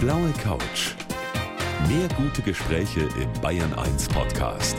blaue 0.00 0.30
Couch. 0.44 0.94
Mehr 1.88 2.08
gute 2.16 2.40
Gespräche 2.42 3.00
im 3.00 3.40
Bayern 3.42 3.72
1 3.74 4.08
Podcast. 4.08 4.76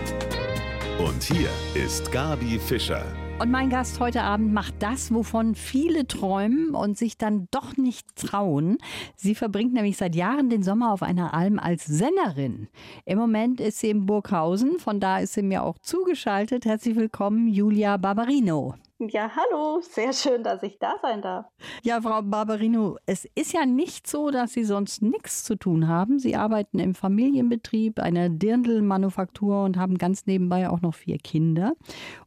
Und 0.97 1.21
hier 1.21 1.49
ist 1.75 2.09
Gabi 2.11 2.57
Fischer. 2.57 3.03
Und 3.37 3.51
mein 3.51 3.69
Gast 3.69 3.99
heute 3.99 4.21
Abend 4.21 4.53
macht 4.53 4.75
das, 4.79 5.13
wovon 5.13 5.55
viele 5.55 6.07
träumen 6.07 6.73
und 6.73 6.97
sich 6.97 7.17
dann 7.17 7.47
doch 7.51 7.75
nicht 7.75 8.15
trauen. 8.15 8.77
Sie 9.17 9.35
verbringt 9.35 9.73
nämlich 9.73 9.97
seit 9.97 10.15
Jahren 10.15 10.49
den 10.49 10.63
Sommer 10.63 10.93
auf 10.93 11.03
einer 11.03 11.33
Alm 11.33 11.59
als 11.59 11.85
Sennerin. 11.85 12.69
Im 13.03 13.17
Moment 13.17 13.59
ist 13.59 13.79
sie 13.79 13.89
in 13.89 14.05
Burghausen, 14.05 14.79
von 14.79 15.01
da 15.01 15.19
ist 15.19 15.33
sie 15.33 15.43
mir 15.43 15.63
auch 15.63 15.79
zugeschaltet. 15.79 16.63
Herzlich 16.63 16.95
willkommen, 16.95 17.49
Julia 17.49 17.97
Barbarino. 17.97 18.75
Ja, 19.01 19.31
hallo, 19.33 19.79
sehr 19.79 20.11
schön, 20.11 20.43
dass 20.43 20.61
ich 20.61 20.77
da 20.77 20.95
sein 21.01 21.21
darf. 21.21 21.45
Ja, 21.83 22.01
Frau 22.01 22.21
Barbarino, 22.21 22.97
es 23.05 23.23
ist 23.33 23.53
ja 23.53 23.65
nicht 23.65 24.07
so, 24.07 24.29
dass 24.29 24.51
Sie 24.51 24.65
sonst 24.65 25.01
nichts 25.01 25.45
zu 25.45 25.55
tun 25.55 25.87
haben. 25.87 26.19
Sie 26.19 26.35
arbeiten 26.35 26.79
im 26.79 26.93
Familienbetrieb 26.93 28.01
einer 28.01 28.27
Dirndl-Manufaktur 28.27 29.63
und 29.63 29.77
haben 29.77 29.97
ganz 29.97 30.25
nebenbei 30.25 30.69
auch 30.69 30.81
noch 30.81 30.95
vier 30.95 31.17
Kinder. 31.17 31.75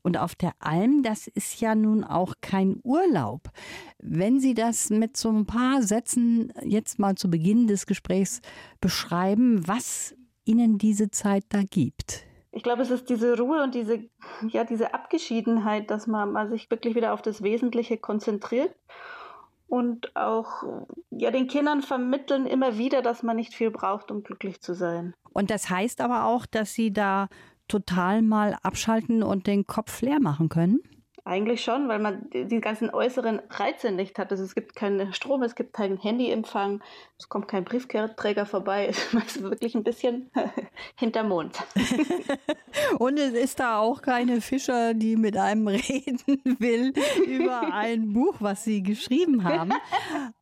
Und 0.01 0.17
auf 0.17 0.35
der 0.35 0.53
Alm, 0.61 1.03
das 1.03 1.27
ist 1.27 1.61
ja 1.61 1.75
nun 1.75 2.05
auch 2.05 2.37
kein 2.41 2.81
Urlaub. 2.84 3.51
Wenn 3.98 4.41
Sie 4.41 4.55
das 4.55 4.89
mit 4.89 5.19
so 5.19 5.29
ein 5.29 5.45
paar 5.45 5.83
Sätzen 5.83 6.55
jetzt 6.62 6.98
mal 6.98 7.17
zu 7.17 7.29
Beginn 7.29 7.67
des 7.67 7.84
Gesprächs 7.84 8.41
beschreiben, 8.81 9.69
was 9.69 10.15
Ihnen 10.47 10.79
diese 10.79 11.11
Zeit 11.11 11.45
da 11.51 11.65
gibt 11.65 12.32
ich 12.52 12.62
glaube, 12.62 12.83
es 12.83 12.91
ist 12.91 13.09
diese 13.09 13.37
Ruhe 13.38 13.62
und 13.62 13.74
diese, 13.74 14.05
ja, 14.48 14.65
diese 14.65 14.95
Abgeschiedenheit, 14.95 15.91
dass 15.91 16.06
man, 16.06 16.33
man 16.33 16.51
sich 16.51 16.70
wirklich 16.70 16.95
wieder 16.95 17.15
auf 17.15 17.23
das 17.23 17.42
Wesentliche 17.42 17.97
konzentriert 17.97 18.75
und 19.69 20.15
auch 20.15 20.62
ja, 21.11 21.30
den 21.30 21.48
Kindern 21.48 21.80
vermitteln 21.80 22.47
immer 22.47 22.77
wieder, 22.77 23.01
dass 23.01 23.23
man 23.23 23.37
nicht 23.37 23.55
viel 23.55 23.70
braucht, 23.70 24.11
um 24.11 24.22
glücklich 24.22 24.61
zu 24.61 24.75
sein. 24.75 25.14
Und 25.33 25.50
das 25.50 25.70
heißt 25.70 26.03
aber 26.03 26.27
auch, 26.27 26.44
dass 26.44 26.75
sie 26.75 26.92
da 26.92 27.28
total 27.69 28.20
mal 28.20 28.59
abschalten 28.62 29.22
und 29.22 29.47
den 29.47 29.66
Kopf 29.66 30.03
leer 30.03 30.20
machen 30.20 30.50
können? 30.50 30.81
Eigentlich 31.25 31.62
schon, 31.62 31.87
weil 31.87 32.01
man 32.01 32.28
die 32.33 32.61
ganzen 32.61 32.91
äußeren 32.91 33.41
Reize 33.48 33.92
nicht 33.92 34.19
hat. 34.19 34.33
Also 34.33 34.42
es 34.42 34.56
gibt 34.56 34.75
keinen 34.75 35.12
Strom, 35.12 35.45
es 35.45 35.55
gibt 35.55 35.73
keinen 35.73 35.97
Handyempfang, 35.97 36.83
es 37.17 37.28
kommt 37.28 37.47
kein 37.47 37.62
Briefträger 37.62 38.45
vorbei. 38.45 38.92
Es 39.25 39.37
ist 39.37 39.43
wirklich 39.43 39.77
ein 39.77 39.84
bisschen 39.84 40.31
hinter 40.97 41.23
Mond. 41.23 41.62
Und 42.98 43.19
es 43.19 43.34
ist 43.34 43.61
da 43.61 43.78
auch 43.78 44.03
keine 44.03 44.41
Fischer, 44.41 44.95
die 44.95 45.17
mit 45.17 45.37
einem 45.37 45.69
reden 45.69 46.41
will 46.59 46.93
über 47.25 47.73
ein 47.73 48.12
Buch, 48.12 48.34
was 48.41 48.65
sie 48.65 48.83
geschrieben 48.83 49.45
haben. 49.45 49.73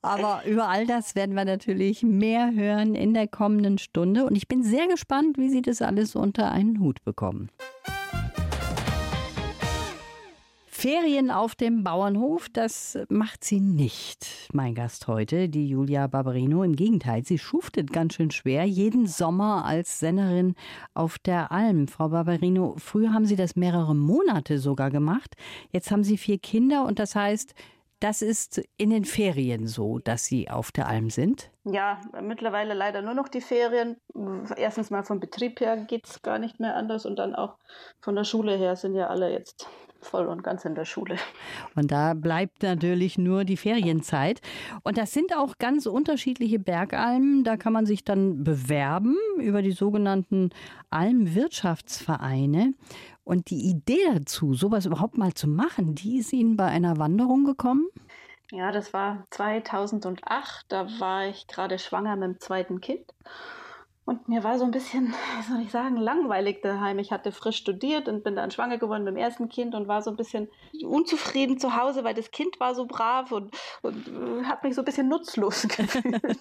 Aber 0.01 0.43
über 0.47 0.69
all 0.69 0.87
das 0.87 1.15
werden 1.15 1.37
wir 1.37 1.45
natürlich 1.45 2.03
mehr 2.03 2.55
hören 2.55 2.95
in 2.95 3.13
der 3.13 3.29
kommenden 3.29 3.77
Stunde. 3.77 4.25
Und 4.25 4.35
ich 4.35 4.49
bin 4.49 4.63
sehr 4.63 4.87
gespannt, 4.87 5.37
wie 5.37 5.51
Sie 5.51 5.61
das 5.63 5.83
alles 5.83 6.17
unter 6.17 6.51
einen 6.51 6.81
Hut 6.81 7.05
bekommen. 7.05 7.51
Ferien 10.81 11.31
auf 11.31 11.55
dem 11.55 11.85
Bauernhof, 11.85 12.49
das 12.49 12.99
macht 13.11 13.45
sie 13.45 13.61
nicht, 13.61 14.49
mein 14.55 14.75
Gast 14.75 15.09
heute, 15.09 15.51
die 15.51 15.69
Julia 15.69 16.07
Barbarino. 16.07 16.65
Im 16.65 16.75
Gegenteil, 16.75 17.23
sie 17.23 17.37
schuftet 17.37 17.93
ganz 17.93 18.15
schön 18.15 18.31
schwer, 18.31 18.65
jeden 18.65 19.07
Sommer 19.07 19.67
als 19.67 20.01
Sennerin 20.01 20.55
auf 20.95 21.19
der 21.19 21.53
Alm. 21.53 21.87
Frau 21.87 22.09
Barbarino, 22.09 22.77
früher 22.79 23.13
haben 23.13 23.27
Sie 23.27 23.37
das 23.37 23.57
mehrere 23.57 23.95
Monate 23.95 24.59
sogar 24.59 24.91
gemacht. 24.91 25.35
Jetzt 25.71 25.91
haben 25.91 26.03
Sie 26.03 26.17
vier 26.17 26.39
Kinder 26.39 26.87
und 26.87 26.99
das 26.99 27.15
heißt, 27.15 27.55
das 28.01 28.23
ist 28.23 28.63
in 28.79 28.89
den 28.89 29.05
Ferien 29.05 29.67
so, 29.67 29.99
dass 29.99 30.25
Sie 30.25 30.49
auf 30.49 30.73
der 30.73 30.89
Alm 30.89 31.11
sind? 31.11 31.51
Ja, 31.65 32.01
mittlerweile 32.23 32.73
leider 32.73 33.03
nur 33.03 33.13
noch 33.13 33.29
die 33.29 33.43
Ferien. 33.43 33.99
Erstens 34.57 34.89
mal 34.89 35.03
vom 35.03 35.21
Betrieb 35.21 35.61
her 35.61 35.77
geht 35.77 36.07
es 36.07 36.23
gar 36.23 36.39
nicht 36.39 36.59
mehr 36.59 36.75
anders 36.75 37.05
und 37.05 37.17
dann 37.17 37.35
auch 37.35 37.59
von 38.01 38.17
der 38.17 38.25
Schule 38.25 38.57
her 38.57 38.77
sind 38.77 38.95
ja 38.95 39.09
alle 39.09 39.31
jetzt 39.31 39.69
voll 40.05 40.27
und 40.27 40.43
ganz 40.43 40.65
in 40.65 40.75
der 40.75 40.85
Schule. 40.85 41.17
Und 41.75 41.91
da 41.91 42.15
bleibt 42.15 42.63
natürlich 42.63 43.19
nur 43.19 43.45
die 43.45 43.57
Ferienzeit. 43.57 44.41
Und 44.83 44.99
das 44.99 45.13
sind 45.13 45.37
auch 45.37 45.59
ganz 45.59 45.87
unterschiedliche 45.87 46.59
Bergalmen. 46.59 47.45
Da 47.45 47.57
kann 47.57 47.73
man 47.73 47.87
sich 47.87 48.05
dann 48.05 48.45
bewerben 48.45 49.17
über 49.39 49.63
die 49.63 49.73
sogenannten 49.73 50.51
Almwirtschaftsvereine. 50.91 52.75
Und 53.25 53.51
die 53.51 53.69
Idee 53.69 54.03
dazu, 54.15 54.55
sowas 54.55 54.87
überhaupt 54.87 55.17
mal 55.17 55.35
zu 55.35 55.49
machen, 55.49 55.95
die 55.95 56.19
ist 56.19 56.33
Ihnen 56.33 56.57
bei 56.57 56.67
einer 56.67 56.99
Wanderung 56.99 57.45
gekommen? 57.45 57.87
Ja, 58.51 58.73
das 58.73 58.93
war 58.93 59.27
2008. 59.31 60.67
Da 60.69 60.89
war 60.99 61.29
ich 61.29 61.47
gerade 61.47 61.79
schwanger 61.79 62.17
mit 62.17 62.29
dem 62.29 62.41
zweiten 62.41 62.81
Kind. 62.81 63.05
Und 64.11 64.29
mir 64.29 64.43
war 64.43 64.59
so 64.59 64.65
ein 64.65 64.73
bisschen, 64.73 65.15
wie 65.39 65.43
soll 65.49 65.63
ich 65.63 65.71
sagen, 65.71 65.97
langweilig 65.97 66.63
daheim. 66.63 66.99
Ich 66.99 67.13
hatte 67.13 67.31
frisch 67.31 67.59
studiert 67.59 68.09
und 68.09 68.25
bin 68.25 68.35
dann 68.35 68.51
schwanger 68.51 68.77
geworden 68.77 69.05
mit 69.05 69.15
dem 69.15 69.17
ersten 69.17 69.49
Kind 69.49 69.73
und 69.73 69.87
war 69.87 70.03
so 70.03 70.11
ein 70.11 70.17
bisschen 70.17 70.49
unzufrieden 70.85 71.61
zu 71.61 71.77
Hause, 71.77 72.03
weil 72.03 72.15
das 72.15 72.33
Kind 72.33 72.59
war 72.59 72.75
so 72.75 72.87
brav 72.87 73.31
und, 73.31 73.57
und 73.83 74.09
äh, 74.09 74.45
hat 74.47 74.65
mich 74.65 74.75
so 74.75 74.83
ein 74.83 74.85
bisschen 74.85 75.09
nutzlos 75.09 75.63
gefühlt. 75.69 76.23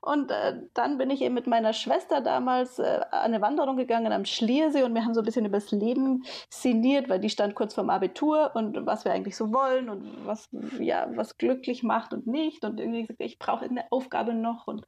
und 0.00 0.32
äh, 0.32 0.62
dann 0.74 0.98
bin 0.98 1.10
ich 1.10 1.22
eben 1.22 1.34
mit 1.34 1.46
meiner 1.46 1.74
Schwester 1.74 2.22
damals 2.22 2.80
äh, 2.80 3.02
eine 3.12 3.40
Wanderung 3.40 3.76
gegangen 3.76 4.12
am 4.12 4.24
Schliersee 4.24 4.82
und 4.82 4.94
wir 4.94 5.04
haben 5.04 5.14
so 5.14 5.20
ein 5.20 5.24
bisschen 5.24 5.46
über 5.46 5.58
das 5.58 5.70
Leben 5.70 6.24
sinniert, 6.50 7.08
weil 7.08 7.20
die 7.20 7.30
stand 7.30 7.54
kurz 7.54 7.74
vorm 7.74 7.90
Abitur 7.90 8.50
und 8.54 8.84
was 8.84 9.04
wir 9.04 9.12
eigentlich 9.12 9.36
so 9.36 9.52
wollen 9.52 9.90
und 9.90 10.26
was, 10.26 10.48
ja, 10.80 11.06
was 11.14 11.38
glücklich 11.38 11.84
macht 11.84 12.12
und 12.12 12.26
nicht. 12.26 12.64
Und 12.64 12.80
irgendwie 12.80 13.06
ich 13.18 13.38
brauche 13.38 13.64
eine 13.64 13.84
Aufgabe 13.92 14.34
noch 14.34 14.66
und 14.66 14.86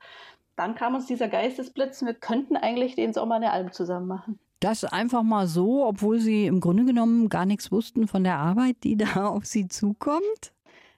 dann 0.57 0.75
kam 0.75 0.95
uns 0.95 1.07
dieser 1.07 1.29
Geistesblitz, 1.29 2.03
wir 2.03 2.15
könnten 2.15 2.57
eigentlich 2.57 2.95
den 2.95 3.13
Sommer 3.13 3.37
eine 3.37 3.51
Alm 3.51 3.73
zusammen 3.73 4.07
machen. 4.07 4.39
Das 4.61 4.85
einfach 4.85 5.23
mal 5.23 5.47
so, 5.47 5.85
obwohl 5.85 6.21
Sie 6.21 6.47
im 6.47 6.61
Grunde 6.61 6.85
genommen 6.85 7.29
gar 7.29 7.45
nichts 7.45 7.71
wussten 7.71 8.09
von 8.09 8.25
der 8.25 8.39
Arbeit, 8.39 8.77
die 8.85 8.97
da 8.97 9.27
auf 9.29 9.45
Sie 9.45 9.69
zukommt? 9.69 10.53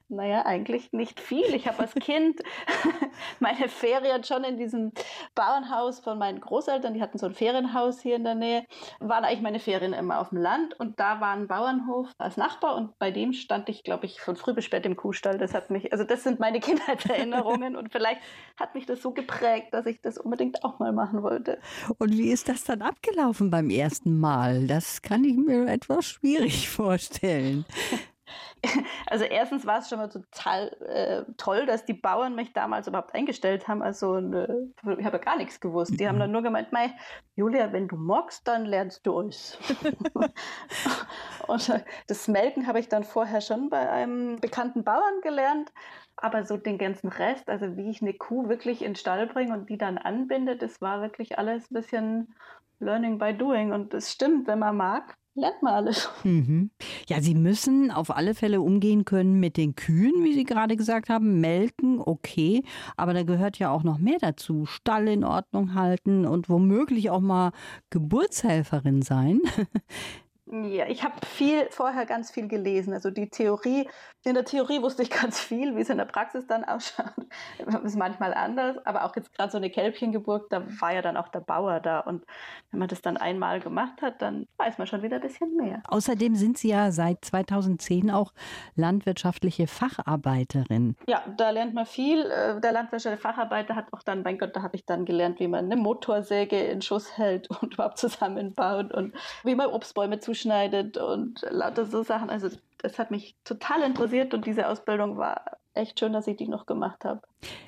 Naja, 0.09 0.47
eigentlich 0.47 0.93
nicht 0.93 1.19
viel. 1.19 1.53
Ich 1.55 1.67
habe 1.67 1.81
als 1.81 1.93
Kind 1.95 2.41
meine 3.41 3.69
Ferien 3.69 4.23
schon 4.23 4.45
in 4.45 4.57
diesem 4.57 4.93
Bauernhaus 5.35 5.99
von 5.99 6.17
meinen 6.17 6.41
Großeltern, 6.41 6.95
die 6.95 7.03
hatten 7.03 7.19
so 7.19 7.27
ein 7.27 7.35
Ferienhaus 7.35 8.01
hier 8.01 8.15
in 8.15 8.23
der 8.23 8.37
Nähe, 8.37 8.65
waren 9.01 9.25
eigentlich 9.25 9.43
meine 9.43 9.59
Ferien 9.59 9.93
immer 9.93 10.21
auf 10.21 10.29
dem 10.29 10.39
Land 10.39 10.79
und 10.79 11.01
da 11.01 11.21
war 11.21 11.33
ein 11.33 11.49
Bauernhof 11.49 12.09
als 12.19 12.37
Nachbar 12.37 12.77
und 12.77 12.97
bei 13.01 13.11
dem 13.11 13.33
stand 13.33 13.69
ich, 13.69 13.83
glaube 13.83 14.07
ich, 14.07 14.21
von 14.21 14.37
früh 14.37 14.55
bis 14.55 14.65
spät 14.65 14.87
im 14.87 14.95
Kuhstall. 14.95 15.39
Das 15.39 15.55
hat 15.55 15.71
mich, 15.71 15.91
also 15.91 16.05
das 16.05 16.23
sind 16.23 16.39
meine 16.39 16.61
Kindheitserinnerungen 16.67 17.75
und 17.75 17.91
vielleicht 17.91 18.21
hat 18.57 18.77
mich 18.77 18.87
das 18.87 19.03
so 19.03 19.11
geprägt, 19.11 19.75
dass 19.75 19.87
ich 19.87 20.01
das 20.03 20.19
unbedingt 20.19 20.63
auch 20.63 20.79
mal 20.79 20.93
machen 20.93 21.25
wollte. 21.25 21.59
Und 21.99 22.13
wie 22.13 22.31
ist 22.31 22.49
das 22.49 22.63
dann 22.63 22.81
abgelaufen 22.81 23.51
beim 23.51 23.71
ersten 23.71 24.21
Mal? 24.21 24.69
Das 24.69 25.03
kann 25.03 25.25
ich 25.25 25.37
mir 25.37 25.67
etwas 25.67 26.05
schwierig 26.07 26.69
vorstellen. 26.69 27.65
Also 29.07 29.25
erstens 29.25 29.67
war 29.67 29.79
es 29.79 29.89
schon 29.89 29.99
mal 29.99 30.09
total 30.09 30.69
äh, 30.87 31.33
toll, 31.37 31.67
dass 31.67 31.85
die 31.85 31.95
Bauern 31.95 32.35
mich 32.35 32.53
damals 32.53 32.87
überhaupt 32.87 33.15
eingestellt 33.15 33.69
haben. 33.69 33.83
Also 33.83 34.15
eine, 34.15 34.73
ich 34.99 35.05
habe 35.05 35.17
ja 35.17 35.23
gar 35.23 35.37
nichts 35.37 35.61
gewusst. 35.61 35.99
Die 35.99 36.09
haben 36.09 36.19
dann 36.19 36.33
nur 36.33 36.43
gemeint, 36.43 36.73
Mei, 36.73 36.93
Julia, 37.35 37.73
wenn 37.73 37.89
du 37.89 37.97
magst, 37.97 38.47
dann 38.49 38.65
lernst 38.65 39.07
du 39.07 39.17
alles. 39.17 39.59
und 41.47 41.69
äh, 41.69 41.85
das 42.07 42.29
Melken 42.29 42.67
habe 42.67 42.81
ich 42.81 42.89
dann 42.89 43.05
vorher 43.05 43.41
schon 43.41 43.71
bei 43.71 43.89
einem 43.89 44.37
bekannten 44.41 44.85
Bauern 44.85 45.21
gelernt. 45.23 45.73
Aber 46.17 46.45
so 46.47 46.57
den 46.57 46.79
ganzen 46.79 47.09
Rest, 47.09 47.49
also 47.51 47.77
wie 47.77 47.91
ich 47.91 48.01
eine 48.01 48.15
Kuh 48.15 48.49
wirklich 48.49 48.81
in 48.81 48.93
den 48.93 48.97
Stall 48.97 49.27
bringe 49.27 49.53
und 49.53 49.69
die 49.69 49.77
dann 49.77 49.99
anbinde, 49.99 50.57
das 50.57 50.81
war 50.81 51.03
wirklich 51.03 51.39
alles 51.39 51.71
ein 51.71 51.75
bisschen 51.75 52.35
Learning 52.79 53.19
by 53.19 53.35
Doing. 53.35 53.73
Und 53.73 53.93
es 53.93 54.13
stimmt, 54.13 54.47
wenn 54.47 54.59
man 54.59 54.77
mag, 54.77 55.17
lernt 55.37 55.63
man 55.63 55.75
alles. 55.75 56.09
Mhm. 56.25 56.71
Ja, 57.09 57.21
Sie 57.21 57.35
müssen 57.35 57.91
auf 57.91 58.15
alle 58.15 58.35
Fälle 58.35 58.61
umgehen 58.61 59.05
können 59.05 59.39
mit 59.39 59.57
den 59.57 59.75
Kühen, 59.75 60.25
wie 60.25 60.35
Sie 60.35 60.45
gerade 60.45 60.77
gesagt 60.77 61.09
haben. 61.09 61.41
Melken, 61.41 62.01
okay. 62.01 62.63
Aber 62.97 63.15
da 63.15 63.23
gehört 63.23 63.59
ja 63.59 63.71
auch 63.71 63.83
noch 63.83 63.99
mehr 63.99 64.19
dazu. 64.21 64.67
Stall 64.67 65.09
in 65.09 65.25
Ordnung 65.25 65.75
halten 65.75 66.27
und 66.27 66.49
womöglich 66.49 67.11
auch 67.11 67.21
mal 67.21 67.53
Geburtshelferin 67.91 69.03
sein. 69.03 69.41
Ja, 70.49 70.87
ich 70.87 71.03
habe 71.03 71.15
viel 71.27 71.67
vorher 71.71 72.07
ganz 72.07 72.31
viel 72.31 72.47
gelesen. 72.47 72.93
Also 72.93 73.11
die 73.11 73.29
Theorie, 73.29 73.89
in 74.25 74.35
der 74.35 74.45
Theorie 74.45 74.81
wusste 74.81 75.03
ich 75.03 75.11
ganz 75.23 75.41
viel, 75.41 75.75
wie 75.77 75.81
es 75.81 75.91
in 75.91 75.99
der 75.99 76.05
Praxis 76.05 76.47
dann 76.47 76.65
ausschaut. 76.65 77.13
ist 77.85 77.97
manchmal 77.97 78.33
anders, 78.33 78.77
aber 78.87 79.05
auch 79.05 79.17
jetzt 79.17 79.33
gerade 79.35 79.51
so 79.51 79.57
eine 79.57 79.71
Kälbchengeburt, 79.71 80.53
da 80.53 80.63
war 80.81 80.95
ja 80.95 81.03
dann 81.03 81.17
auch 81.17 81.29
der 81.29 81.41
Bauer 81.41 81.81
da. 81.81 82.01
Und 82.01 82.25
wenn 82.71 82.79
man 82.79 82.89
das 82.89 83.03
dann 83.03 83.17
einmal 83.17 83.61
gemacht 83.61 84.03
hat, 84.03 84.23
dann 84.23 84.47
weiß 84.57 84.79
man 84.79 84.87
schon 84.87 85.03
wieder 85.03 85.17
ein 85.17 85.23
bisschen 85.23 85.57
mehr. 85.57 85.83
Außerdem 85.89 86.37
sind 86.37 86.59
Sie 86.59 86.69
ja 86.69 86.93
seit 86.93 87.25
2010 87.25 88.13
auch 88.13 88.33
landwirtschaftliche 88.77 89.67
Facharbeiterin. 89.67 90.97
Ja, 91.09 91.25
da 91.37 91.51
lernt 91.51 91.75
man 91.75 91.87
viel. 91.87 92.21
Äh, 92.21 92.61
der 92.61 92.71
landwirtschaftliche 92.71 93.21
Facharbeiter 93.21 93.75
hat 93.75 93.93
auch 93.93 94.03
dann, 94.05 94.23
mein 94.23 94.39
Gott, 94.39 94.55
da 94.55 94.63
habe 94.63 94.77
ich 94.77 94.87
dann 94.87 95.05
gelernt, 95.05 95.41
wie 95.41 95.49
man 95.49 95.65
eine 95.65 95.77
Motorsäge 95.77 96.57
in 96.57 96.83
Schuss 96.83 97.19
hält 97.19 97.51
und 97.61 97.75
überhaupt 97.75 97.99
zusammenbaut 97.99 98.93
und 98.93 99.13
wie 99.43 99.57
man 99.57 99.67
Obstbäume 99.67 100.21
zu 100.21 100.36
zuschneidet 100.37 100.99
und 100.99 101.47
lauter 101.51 101.87
so 101.87 102.03
Sachen. 102.03 102.31
Also 102.31 102.51
das 102.79 102.99
hat 102.99 103.11
mich 103.11 103.37
total 103.45 103.83
interessiert 103.83 104.35
und 104.35 104.47
diese 104.47 104.69
Ausbildung 104.69 105.17
war 105.17 105.59
echt 105.77 105.99
schön, 105.99 106.13
dass 106.13 106.27
ich 106.27 106.37
die 106.37 106.49
noch 106.49 106.67
gemacht 106.67 107.05
habe. 107.05 107.21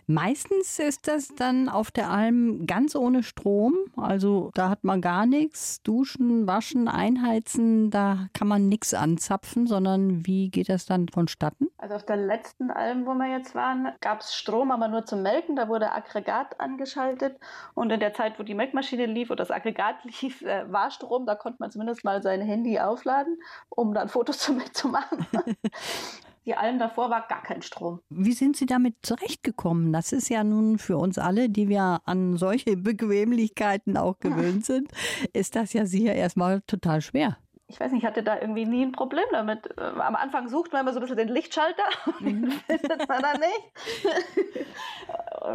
Meistens 0.06 0.78
ist 0.78 1.06
das 1.06 1.28
dann 1.37 1.69
auf 1.69 1.90
der 1.90 2.10
Alm 2.10 2.66
ganz 2.66 2.96
ohne 2.96 3.22
Strom. 3.22 3.75
Also 3.96 4.50
da 4.55 4.70
hat 4.70 4.82
man 4.82 5.02
gar 5.02 5.26
nichts. 5.26 5.82
Duschen, 5.82 6.46
waschen, 6.46 6.88
einheizen, 6.88 7.90
da 7.90 8.28
kann 8.32 8.49
man 8.49 8.69
nichts 8.69 8.94
anzapfen, 8.94 9.66
sondern 9.66 10.26
wie 10.26 10.50
geht 10.50 10.70
das 10.70 10.87
dann 10.87 11.08
vonstatten? 11.08 11.69
Also 11.76 11.94
auf 11.94 12.06
der 12.06 12.16
letzten 12.16 12.70
Alm, 12.70 13.06
wo 13.06 13.14
wir 13.14 13.31
jetzt 13.31 13.55
waren, 13.55 13.93
gab 14.00 14.20
es 14.20 14.34
Strom, 14.34 14.70
aber 14.70 14.88
nur 14.88 15.04
zum 15.04 15.22
Melken. 15.22 15.56
Da 15.56 15.69
wurde 15.69 15.93
Aggregat 15.93 16.58
angeschaltet. 16.58 17.38
Und 17.75 17.90
in 17.90 18.00
der 18.00 18.14
Zeit, 18.14 18.38
wo 18.38 18.43
die 18.43 18.54
Melkmaschine 18.54 19.06
lief 19.06 19.31
oder 19.31 19.44
das 19.44 19.50
Aggregat 19.50 19.96
lief, 20.20 20.40
äh, 20.43 20.70
war 20.72 20.90
Strom. 20.90 21.26
Da 21.26 21.34
konnte 21.34 21.58
man 21.61 21.70
zumindest 21.70 22.04
mal 22.04 22.22
sein 22.22 22.40
Handy 22.40 22.78
aufladen, 22.81 23.38
um 23.69 23.93
dann 23.93 24.08
Fotos 24.08 24.38
damit 24.46 24.75
zu 24.75 24.88
machen. 24.88 25.26
Die 26.48 26.54
Alm 26.54 26.78
davor 26.78 27.10
war 27.10 27.28
gar 27.28 27.42
kein 27.42 27.60
Strom. 27.60 28.00
Wie 28.08 28.32
sind 28.32 28.56
Sie 28.56 28.64
damit 28.64 28.94
zurechtgekommen? 29.02 29.92
Das 29.92 30.12
ist 30.12 30.30
ja 30.30 30.42
nun 30.44 30.78
für 30.78 30.96
uns 30.96 31.18
alle, 31.18 31.50
die 31.50 31.68
wir 31.68 32.00
an 32.06 32.38
solche 32.38 32.74
Bequemlichkeiten 32.78 33.98
auch 33.98 34.18
gewöhnt 34.18 34.64
sind, 34.64 34.90
ist 35.34 35.56
das 35.56 35.74
ja 35.74 35.84
sicher 35.84 36.14
erstmal 36.14 36.62
total 36.62 37.02
schwer 37.02 37.36
ich 37.70 37.78
weiß 37.78 37.92
nicht, 37.92 38.02
ich 38.02 38.08
hatte 38.08 38.22
da 38.22 38.40
irgendwie 38.40 38.64
nie 38.64 38.82
ein 38.82 38.92
Problem 38.92 39.26
damit. 39.30 39.76
Äh, 39.76 39.82
am 39.82 40.16
Anfang 40.16 40.48
sucht 40.48 40.72
man 40.72 40.80
immer 40.80 40.92
so 40.94 41.00
ein 41.00 41.02
bisschen 41.02 41.18
den 41.18 41.28
Lichtschalter 41.28 41.84
mhm. 42.20 42.50
findet 42.66 43.06
man 43.06 43.20
dann 43.20 43.40
nicht. 43.40 44.64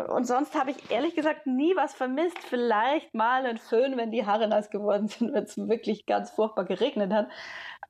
Und 0.10 0.25
sonst 0.25 0.54
habe 0.54 0.72
ich 0.72 0.92
ehrlich 0.92 1.16
gesagt 1.16 1.48
nie 1.48 1.75
was 1.75 1.96
vermisst. 1.96 2.38
Vielleicht 2.38 3.16
mal 3.16 3.48
ein 3.48 3.57
Föhn, 3.57 3.98
wenn 3.98 4.12
die 4.12 4.28
Haare 4.28 4.48
nass 4.48 4.69
geworden 4.69 5.07
sind, 5.07 5.34
wenn 5.34 5.44
es 5.44 5.57
wirklich 5.57 6.06
ganz 6.06 6.30
furchtbar 6.30 6.66
geregnet 6.66 7.12
hat 7.12 7.30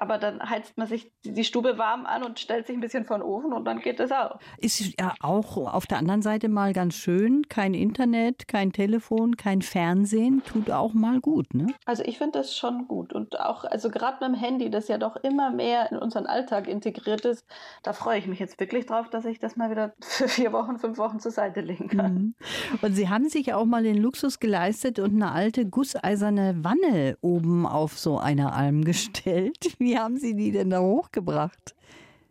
aber 0.03 0.17
dann 0.17 0.41
heizt 0.49 0.77
man 0.77 0.85
sich 0.85 1.13
die 1.23 1.45
Stube 1.45 1.77
warm 1.77 2.05
an 2.05 2.23
und 2.23 2.37
stellt 2.37 2.67
sich 2.67 2.75
ein 2.75 2.81
bisschen 2.81 3.05
von 3.05 3.21
Ofen 3.21 3.53
und 3.53 3.63
dann 3.63 3.79
geht 3.79 4.01
es 4.01 4.11
auch. 4.11 4.37
Ist 4.57 4.99
ja 4.99 5.13
auch 5.21 5.55
auf 5.55 5.87
der 5.87 5.97
anderen 5.97 6.21
Seite 6.21 6.49
mal 6.49 6.73
ganz 6.73 6.95
schön. 6.95 7.47
Kein 7.47 7.73
Internet, 7.73 8.49
kein 8.49 8.73
Telefon, 8.73 9.37
kein 9.37 9.61
Fernsehen, 9.61 10.43
tut 10.43 10.69
auch 10.69 10.93
mal 10.93 11.21
gut, 11.21 11.53
ne? 11.53 11.67
Also 11.85 12.03
ich 12.03 12.17
finde 12.17 12.39
das 12.39 12.53
schon 12.53 12.89
gut 12.89 13.13
und 13.13 13.39
auch, 13.39 13.63
also 13.63 13.89
gerade 13.89 14.17
beim 14.19 14.33
Handy, 14.33 14.69
das 14.69 14.89
ja 14.89 14.97
doch 14.97 15.15
immer 15.15 15.51
mehr 15.51 15.89
in 15.89 15.97
unseren 15.97 16.25
Alltag 16.25 16.67
integriert 16.67 17.23
ist, 17.23 17.45
da 17.81 17.93
freue 17.93 18.19
ich 18.19 18.27
mich 18.27 18.39
jetzt 18.39 18.59
wirklich 18.59 18.85
drauf, 18.85 19.09
dass 19.09 19.23
ich 19.23 19.39
das 19.39 19.55
mal 19.55 19.71
wieder 19.71 19.93
für 20.01 20.27
vier 20.27 20.51
Wochen, 20.51 20.79
fünf 20.79 20.97
Wochen 20.97 21.21
zur 21.21 21.31
Seite 21.31 21.61
legen 21.61 21.87
kann. 21.87 22.13
Mhm. 22.13 22.35
Und 22.81 22.93
Sie 22.93 23.07
haben 23.07 23.29
sich 23.29 23.53
auch 23.53 23.63
mal 23.63 23.83
den 23.83 23.97
Luxus 23.97 24.41
geleistet 24.41 24.99
und 24.99 25.13
eine 25.15 25.31
alte 25.31 25.65
gusseiserne 25.65 26.57
Wanne 26.61 27.17
oben 27.21 27.65
auf 27.65 27.97
so 27.97 28.17
einer 28.17 28.53
Alm 28.53 28.83
gestellt. 28.83 29.75
Wie 29.77 29.92
haben 29.97 30.17
Sie 30.17 30.35
die 30.35 30.51
denn 30.51 30.69
da 30.69 30.79
hochgebracht? 30.79 31.75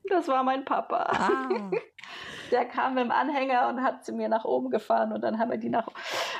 Das 0.08 0.28
war 0.28 0.42
mein 0.42 0.64
Papa. 0.64 1.06
Ah. 1.10 1.70
Der 2.50 2.66
kam 2.66 2.94
mit 2.94 3.04
dem 3.04 3.10
Anhänger 3.10 3.68
und 3.68 3.82
hat 3.82 4.04
sie 4.04 4.12
mir 4.12 4.28
nach 4.28 4.44
oben 4.44 4.70
gefahren 4.70 5.12
und 5.12 5.22
dann 5.22 5.38
haben 5.38 5.50
wir 5.50 5.58
die 5.58 5.70
nach 5.70 5.88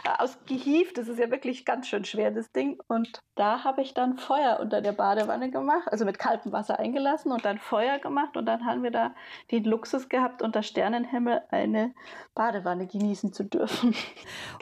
äh, 0.04 0.22
ausgehieft. 0.22 0.98
Das 0.98 1.08
ist 1.08 1.18
ja 1.18 1.30
wirklich 1.30 1.64
ganz 1.64 1.88
schön 1.88 2.04
schwer, 2.04 2.30
das 2.30 2.52
Ding. 2.52 2.78
Und 2.86 3.22
da 3.34 3.64
habe 3.64 3.80
ich 3.80 3.94
dann 3.94 4.18
Feuer 4.18 4.58
unter 4.60 4.82
der 4.82 4.92
Badewanne 4.92 5.50
gemacht, 5.50 5.88
also 5.90 6.04
mit 6.04 6.18
kaltem 6.18 6.52
Wasser 6.52 6.78
eingelassen 6.78 7.32
und 7.32 7.44
dann 7.44 7.58
Feuer 7.58 7.98
gemacht 7.98 8.36
und 8.36 8.44
dann 8.46 8.66
haben 8.66 8.82
wir 8.82 8.90
da 8.90 9.14
den 9.50 9.64
Luxus 9.64 10.08
gehabt, 10.08 10.42
unter 10.42 10.62
Sternenhimmel 10.62 11.40
eine 11.50 11.94
Badewanne 12.34 12.86
genießen 12.86 13.32
zu 13.32 13.44
dürfen. 13.44 13.94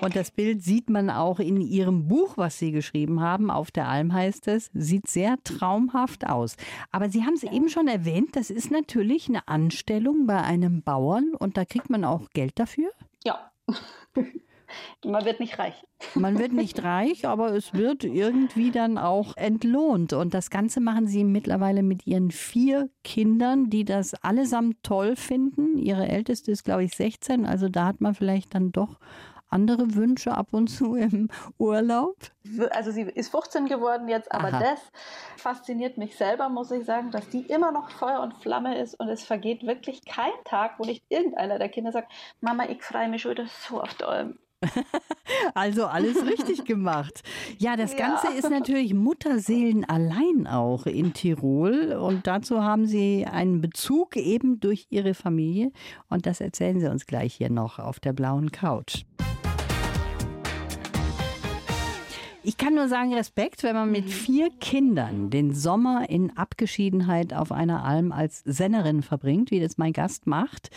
Und 0.02 0.16
das 0.16 0.30
Bild 0.30 0.62
sieht 0.62 0.88
man 0.88 1.10
auch 1.10 1.40
in 1.40 1.60
Ihrem 1.60 2.08
Buch, 2.08 2.36
was 2.36 2.58
Sie 2.58 2.72
geschrieben 2.72 3.20
haben. 3.20 3.50
Auf 3.50 3.70
der 3.70 3.88
Alm 3.88 4.12
heißt 4.12 4.48
es, 4.48 4.70
sieht 4.72 5.08
sehr 5.08 5.36
traumhaft 5.44 6.28
aus. 6.28 6.56
Aber 6.90 7.10
Sie 7.10 7.24
haben 7.24 7.34
es 7.34 7.42
ja. 7.42 7.52
eben 7.52 7.68
schon 7.68 7.88
erwähnt, 7.88 8.36
das 8.36 8.50
ist 8.50 8.70
natürlich 8.70 9.28
eine 9.28 9.46
Anstellung 9.48 10.26
bei 10.26 10.40
einem 10.40 10.82
Bauern 10.90 11.34
und 11.38 11.56
da 11.56 11.64
kriegt 11.64 11.88
man 11.88 12.04
auch 12.04 12.30
Geld 12.30 12.58
dafür? 12.58 12.90
Ja. 13.24 13.52
Man 15.04 15.24
wird 15.24 15.38
nicht 15.38 15.58
reich. 15.58 15.74
Man 16.14 16.38
wird 16.38 16.52
nicht 16.52 16.82
reich, 16.82 17.26
aber 17.26 17.54
es 17.54 17.74
wird 17.74 18.02
irgendwie 18.02 18.72
dann 18.72 18.98
auch 18.98 19.36
entlohnt. 19.36 20.12
Und 20.12 20.34
das 20.34 20.50
Ganze 20.50 20.80
machen 20.80 21.06
Sie 21.06 21.22
mittlerweile 21.22 21.84
mit 21.84 22.08
Ihren 22.08 22.32
vier 22.32 22.88
Kindern, 23.04 23.70
die 23.70 23.84
das 23.84 24.14
allesamt 24.14 24.82
toll 24.82 25.14
finden. 25.14 25.78
Ihre 25.78 26.08
älteste 26.08 26.50
ist, 26.50 26.64
glaube 26.64 26.84
ich, 26.84 26.94
16. 26.96 27.46
Also 27.46 27.68
da 27.68 27.86
hat 27.86 28.00
man 28.00 28.14
vielleicht 28.14 28.54
dann 28.54 28.72
doch 28.72 28.98
andere 29.50 29.94
Wünsche 29.94 30.32
ab 30.32 30.48
und 30.52 30.68
zu 30.68 30.94
im 30.94 31.28
Urlaub? 31.58 32.16
Also 32.70 32.90
sie 32.90 33.02
ist 33.02 33.30
15 33.30 33.66
geworden 33.66 34.08
jetzt, 34.08 34.32
aber 34.32 34.48
Aha. 34.48 34.60
das 34.60 34.80
fasziniert 35.36 35.98
mich 35.98 36.16
selber, 36.16 36.48
muss 36.48 36.70
ich 36.70 36.84
sagen, 36.84 37.10
dass 37.10 37.28
die 37.28 37.42
immer 37.42 37.72
noch 37.72 37.90
Feuer 37.90 38.20
und 38.20 38.34
Flamme 38.34 38.78
ist 38.78 38.98
und 38.98 39.08
es 39.08 39.22
vergeht 39.22 39.66
wirklich 39.66 40.04
kein 40.04 40.32
Tag, 40.44 40.78
wo 40.78 40.84
nicht 40.84 41.04
irgendeiner 41.08 41.58
der 41.58 41.68
Kinder 41.68 41.92
sagt, 41.92 42.12
Mama, 42.40 42.64
ich 42.68 42.82
freue 42.82 43.08
mich 43.08 43.28
wieder 43.28 43.46
so 43.68 43.80
auf 43.80 43.94
Dolm. 43.94 44.38
Also 45.54 45.86
alles 45.86 46.24
richtig 46.26 46.64
gemacht. 46.64 47.22
Ja, 47.58 47.76
das 47.76 47.96
Ganze 47.96 48.28
ja. 48.28 48.32
ist 48.34 48.50
natürlich 48.50 48.94
Mutterseelen 48.94 49.84
allein 49.88 50.46
auch 50.46 50.86
in 50.86 51.12
Tirol 51.12 51.92
und 51.92 52.26
dazu 52.26 52.62
haben 52.62 52.86
Sie 52.86 53.26
einen 53.26 53.60
Bezug 53.60 54.16
eben 54.16 54.60
durch 54.60 54.86
Ihre 54.90 55.14
Familie 55.14 55.72
und 56.08 56.26
das 56.26 56.40
erzählen 56.40 56.80
Sie 56.80 56.88
uns 56.88 57.06
gleich 57.06 57.34
hier 57.34 57.50
noch 57.50 57.78
auf 57.78 58.00
der 58.00 58.12
blauen 58.12 58.52
Couch. 58.52 59.04
Ich 62.42 62.56
kann 62.56 62.74
nur 62.74 62.88
sagen, 62.88 63.12
Respekt, 63.12 63.62
wenn 63.62 63.74
man 63.74 63.90
mit 63.90 64.06
mhm. 64.06 64.10
vier 64.10 64.50
Kindern 64.60 65.28
den 65.28 65.54
Sommer 65.54 66.08
in 66.08 66.36
Abgeschiedenheit 66.36 67.34
auf 67.34 67.52
einer 67.52 67.84
Alm 67.84 68.12
als 68.12 68.42
Sennerin 68.46 69.02
verbringt, 69.02 69.50
wie 69.50 69.60
das 69.60 69.76
mein 69.76 69.92
Gast 69.92 70.26
macht. 70.26 70.70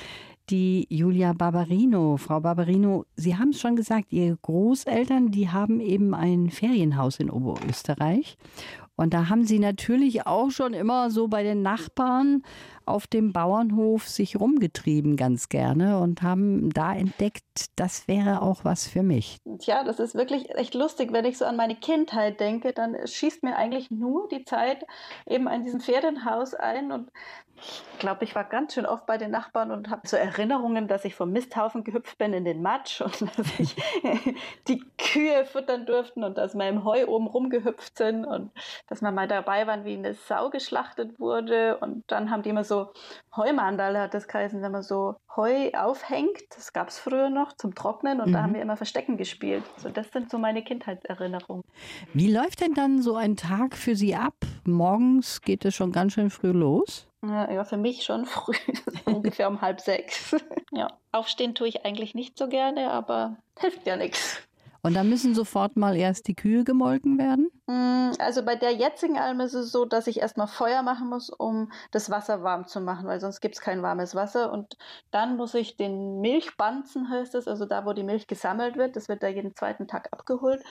Die 0.49 0.85
Julia 0.89 1.31
Barbarino. 1.31 2.17
Frau 2.17 2.41
Barbarino, 2.41 3.05
Sie 3.15 3.37
haben 3.37 3.51
es 3.51 3.61
schon 3.61 3.77
gesagt, 3.77 4.11
Ihre 4.11 4.37
Großeltern, 4.41 5.31
die 5.31 5.49
haben 5.49 5.79
eben 5.79 6.13
ein 6.13 6.49
Ferienhaus 6.49 7.19
in 7.19 7.29
Oberösterreich. 7.29 8.37
Und 8.95 9.13
da 9.13 9.29
haben 9.29 9.45
sie 9.45 9.57
natürlich 9.57 10.27
auch 10.27 10.51
schon 10.51 10.73
immer 10.73 11.09
so 11.09 11.27
bei 11.27 11.43
den 11.43 11.61
Nachbarn 11.61 12.43
auf 12.85 13.07
dem 13.07 13.33
Bauernhof 13.33 14.07
sich 14.07 14.39
rumgetrieben 14.39 15.17
ganz 15.17 15.49
gerne 15.49 15.99
und 15.99 16.21
haben 16.21 16.71
da 16.71 16.93
entdeckt, 16.93 17.43
das 17.75 18.07
wäre 18.07 18.41
auch 18.41 18.63
was 18.65 18.87
für 18.87 19.03
mich. 19.03 19.37
Tja, 19.59 19.83
das 19.83 19.99
ist 19.99 20.15
wirklich 20.15 20.49
echt 20.55 20.73
lustig, 20.73 21.11
wenn 21.11 21.25
ich 21.25 21.37
so 21.37 21.45
an 21.45 21.55
meine 21.55 21.75
Kindheit 21.75 22.39
denke, 22.39 22.73
dann 22.73 22.95
schießt 23.05 23.43
mir 23.43 23.55
eigentlich 23.55 23.91
nur 23.91 24.27
die 24.29 24.45
Zeit 24.45 24.85
eben 25.25 25.47
an 25.47 25.63
diesem 25.63 25.79
Ferienhaus 25.79 26.53
ein 26.53 26.91
und 26.91 27.09
ich 27.55 27.99
glaube, 27.99 28.23
ich 28.25 28.35
war 28.35 28.43
ganz 28.43 28.73
schön 28.73 28.85
oft 28.85 29.05
bei 29.05 29.17
den 29.17 29.31
Nachbarn 29.31 29.71
und 29.71 29.89
habe 29.89 30.07
so 30.07 30.17
Erinnerungen, 30.17 30.87
dass 30.87 31.05
ich 31.05 31.15
vom 31.15 31.31
Misthaufen 31.31 31.83
gehüpft 31.83 32.17
bin 32.17 32.33
in 32.33 32.43
den 32.43 32.61
Matsch 32.61 32.99
und 33.01 33.21
dass 33.37 33.59
ich 33.59 33.75
die 34.67 34.83
Kühe 34.97 35.45
füttern 35.45 35.85
durften 35.85 36.23
und 36.23 36.37
dass 36.37 36.55
wir 36.55 36.67
im 36.67 36.83
Heu 36.83 37.05
oben 37.07 37.27
rumgehüpft 37.27 37.97
sind 37.97 38.25
und 38.25 38.51
dass 38.87 39.01
wir 39.01 39.11
mal 39.11 39.27
dabei 39.27 39.67
waren, 39.67 39.85
wie 39.85 39.93
eine 39.93 40.13
Sau 40.13 40.49
geschlachtet 40.49 41.19
wurde. 41.19 41.77
Und 41.77 42.03
dann 42.07 42.29
haben 42.29 42.43
die 42.43 42.49
immer 42.49 42.63
so 42.63 42.72
Heumandale, 43.35 43.99
hat 43.99 44.13
das 44.13 44.27
geheißen, 44.27 44.61
wenn 44.61 44.71
man 44.71 44.83
so 44.83 45.15
Heu 45.35 45.71
aufhängt. 45.73 46.41
Das 46.55 46.73
gab 46.73 46.89
es 46.89 46.99
früher 46.99 47.29
noch 47.29 47.53
zum 47.53 47.73
Trocknen 47.75 48.19
und 48.21 48.29
mhm. 48.29 48.33
da 48.33 48.43
haben 48.43 48.53
wir 48.53 48.61
immer 48.61 48.77
Verstecken 48.77 49.17
gespielt. 49.17 49.63
So, 49.77 49.89
das 49.89 50.11
sind 50.11 50.29
so 50.29 50.37
meine 50.37 50.63
Kindheitserinnerungen. 50.63 51.63
Wie 52.13 52.31
läuft 52.31 52.61
denn 52.61 52.73
dann 52.73 53.01
so 53.01 53.15
ein 53.15 53.35
Tag 53.35 53.75
für 53.75 53.95
Sie 53.95 54.15
ab? 54.15 54.35
Morgens 54.65 55.41
geht 55.41 55.65
es 55.65 55.75
schon 55.75 55.91
ganz 55.91 56.13
schön 56.13 56.29
früh 56.29 56.51
los? 56.51 57.07
Ja, 57.25 57.63
für 57.63 57.77
mich 57.77 58.03
schon 58.03 58.25
früh, 58.25 58.55
ungefähr 59.05 59.47
um 59.47 59.61
halb 59.61 59.81
sechs. 59.81 60.35
Ja, 60.75 60.87
aufstehen 61.11 61.53
tue 61.53 61.67
ich 61.67 61.85
eigentlich 61.85 62.15
nicht 62.15 62.35
so 62.35 62.47
gerne, 62.47 62.89
aber 62.89 63.37
hilft 63.59 63.85
ja 63.85 63.95
nichts. 63.95 64.41
Und 64.85 64.95
dann 64.95 65.09
müssen 65.09 65.33
sofort 65.33 65.77
mal 65.77 65.95
erst 65.95 66.27
die 66.27 66.35
Kühe 66.35 66.65
gemolken 66.65 67.17
werden? 67.17 67.49
Mm, 67.67 68.11
also 68.19 68.43
bei 68.43 68.55
der 68.55 68.73
jetzigen 68.73 69.17
Alm 69.17 69.39
ist 69.39 69.53
es 69.53 69.71
so, 69.71 69.85
dass 69.85 70.07
ich 70.07 70.19
erstmal 70.19 70.47
Feuer 70.47 70.83
machen 70.83 71.07
muss, 71.07 71.29
um 71.29 71.71
das 71.91 72.09
Wasser 72.09 72.43
warm 72.43 72.67
zu 72.67 72.81
machen, 72.81 73.07
weil 73.07 73.21
sonst 73.21 73.39
gibt 73.39 73.55
es 73.55 73.61
kein 73.61 73.81
warmes 73.81 74.13
Wasser. 74.13 74.51
Und 74.51 74.77
dann 75.11 75.37
muss 75.37 75.53
ich 75.53 75.77
den 75.77 76.19
Milchbanzen, 76.19 77.09
heißt 77.09 77.33
es, 77.35 77.47
also 77.47 77.65
da, 77.65 77.85
wo 77.85 77.93
die 77.93 78.03
Milch 78.03 78.27
gesammelt 78.27 78.75
wird, 78.75 78.97
das 78.97 79.07
wird 79.07 79.23
da 79.23 79.29
jeden 79.29 79.55
zweiten 79.55 79.87
Tag 79.87 80.09
abgeholt 80.11 80.61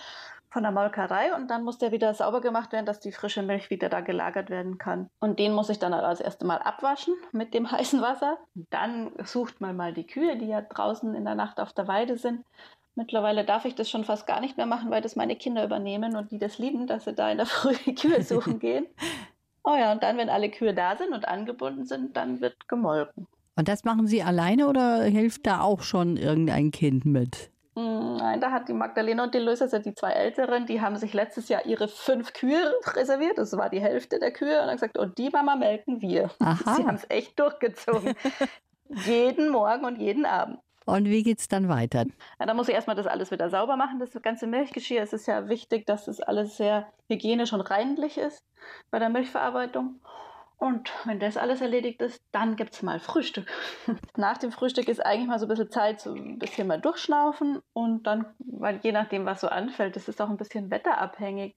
von 0.52 0.62
der 0.62 0.72
Molkerei 0.72 1.34
und 1.34 1.50
dann 1.50 1.64
muss 1.64 1.78
der 1.78 1.92
wieder 1.92 2.12
sauber 2.12 2.42
gemacht 2.42 2.72
werden, 2.72 2.84
dass 2.84 3.00
die 3.00 3.10
frische 3.10 3.42
Milch 3.42 3.70
wieder 3.70 3.88
da 3.88 4.00
gelagert 4.00 4.50
werden 4.50 4.76
kann. 4.76 5.08
Und 5.18 5.38
den 5.38 5.54
muss 5.54 5.70
ich 5.70 5.78
dann 5.78 5.94
als 5.94 6.20
erstes 6.20 6.46
Mal 6.46 6.58
abwaschen 6.58 7.14
mit 7.32 7.54
dem 7.54 7.70
heißen 7.70 8.02
Wasser. 8.02 8.36
Dann 8.54 9.12
sucht 9.24 9.62
man 9.62 9.74
mal 9.76 9.94
die 9.94 10.06
Kühe, 10.06 10.36
die 10.36 10.48
ja 10.48 10.60
draußen 10.60 11.14
in 11.14 11.24
der 11.24 11.34
Nacht 11.34 11.58
auf 11.58 11.72
der 11.72 11.88
Weide 11.88 12.18
sind. 12.18 12.44
Mittlerweile 12.94 13.44
darf 13.44 13.64
ich 13.64 13.74
das 13.74 13.88
schon 13.88 14.04
fast 14.04 14.26
gar 14.26 14.40
nicht 14.40 14.56
mehr 14.56 14.66
machen, 14.66 14.90
weil 14.90 15.00
das 15.00 15.16
meine 15.16 15.36
Kinder 15.36 15.64
übernehmen 15.64 16.14
und 16.16 16.30
die 16.30 16.38
das 16.38 16.58
lieben, 16.58 16.86
dass 16.86 17.04
sie 17.04 17.14
da 17.14 17.30
in 17.30 17.38
der 17.38 17.46
Früh 17.46 17.74
die 17.86 17.94
Kühe 17.94 18.22
suchen 18.22 18.58
gehen. 18.58 18.86
Oh 19.64 19.74
ja, 19.76 19.92
und 19.92 20.02
dann, 20.02 20.18
wenn 20.18 20.28
alle 20.28 20.50
Kühe 20.50 20.74
da 20.74 20.96
sind 20.96 21.12
und 21.12 21.26
angebunden 21.26 21.86
sind, 21.86 22.16
dann 22.16 22.40
wird 22.40 22.68
gemolken. 22.68 23.26
Und 23.54 23.68
das 23.68 23.84
machen 23.84 24.06
Sie 24.06 24.22
alleine 24.22 24.66
oder 24.66 25.02
hilft 25.04 25.46
da 25.46 25.60
auch 25.60 25.82
schon 25.82 26.16
irgendein 26.16 26.70
Kind 26.70 27.04
mit? 27.04 27.50
Hm, 27.74 28.16
nein, 28.16 28.40
da 28.40 28.50
hat 28.50 28.68
die 28.68 28.74
Magdalena 28.74 29.24
und 29.24 29.34
die 29.34 29.38
Luis, 29.38 29.62
also 29.62 29.78
die 29.78 29.94
zwei 29.94 30.10
Älteren, 30.12 30.66
die 30.66 30.80
haben 30.80 30.96
sich 30.96 31.14
letztes 31.14 31.48
Jahr 31.48 31.64
ihre 31.64 31.88
fünf 31.88 32.32
Kühe 32.32 32.74
reserviert. 32.86 33.38
Das 33.38 33.56
war 33.56 33.70
die 33.70 33.80
Hälfte 33.80 34.18
der 34.18 34.32
Kühe. 34.32 34.60
Und 34.60 34.66
haben 34.66 34.72
gesagt, 34.72 34.98
und 34.98 35.16
die 35.16 35.30
Mama 35.30 35.56
melken 35.56 36.02
wir. 36.02 36.30
Aha. 36.38 36.74
Sie 36.74 36.86
haben 36.86 36.96
es 36.96 37.06
echt 37.08 37.38
durchgezogen. 37.38 38.14
Jeden 39.06 39.48
Morgen 39.48 39.86
und 39.86 39.98
jeden 39.98 40.26
Abend. 40.26 40.58
Und 40.84 41.06
wie 41.06 41.22
geht 41.22 41.38
es 41.38 41.48
dann 41.48 41.68
weiter? 41.68 42.06
Ja, 42.38 42.46
da 42.46 42.54
muss 42.54 42.68
ich 42.68 42.74
erstmal 42.74 42.96
das 42.96 43.06
alles 43.06 43.30
wieder 43.30 43.50
sauber 43.50 43.76
machen, 43.76 43.98
das 43.98 44.10
ganze 44.22 44.46
Milchgeschirr. 44.46 45.02
Es 45.02 45.12
ist 45.12 45.26
ja 45.26 45.48
wichtig, 45.48 45.86
dass 45.86 46.06
das 46.06 46.20
alles 46.20 46.56
sehr 46.56 46.86
hygienisch 47.08 47.52
und 47.52 47.60
reinlich 47.60 48.18
ist 48.18 48.42
bei 48.90 48.98
der 48.98 49.08
Milchverarbeitung. 49.08 50.00
Und 50.62 50.92
wenn 51.06 51.18
das 51.18 51.36
alles 51.36 51.60
erledigt 51.60 52.00
ist, 52.02 52.22
dann 52.30 52.54
gibt 52.54 52.74
es 52.74 52.82
mal 52.82 53.00
Frühstück. 53.00 53.48
Nach 54.16 54.38
dem 54.38 54.52
Frühstück 54.52 54.88
ist 54.88 55.04
eigentlich 55.04 55.26
mal 55.26 55.40
so 55.40 55.46
ein 55.46 55.48
bisschen 55.48 55.72
Zeit, 55.72 56.00
so 56.00 56.14
ein 56.14 56.38
bisschen 56.38 56.68
mal 56.68 56.80
durchschnaufen 56.80 57.60
und 57.72 58.06
dann, 58.06 58.26
weil 58.38 58.78
je 58.84 58.92
nachdem, 58.92 59.26
was 59.26 59.40
so 59.40 59.48
anfällt, 59.48 59.96
das 59.96 60.06
ist 60.06 60.22
auch 60.22 60.30
ein 60.30 60.36
bisschen 60.36 60.70
wetterabhängig. 60.70 61.56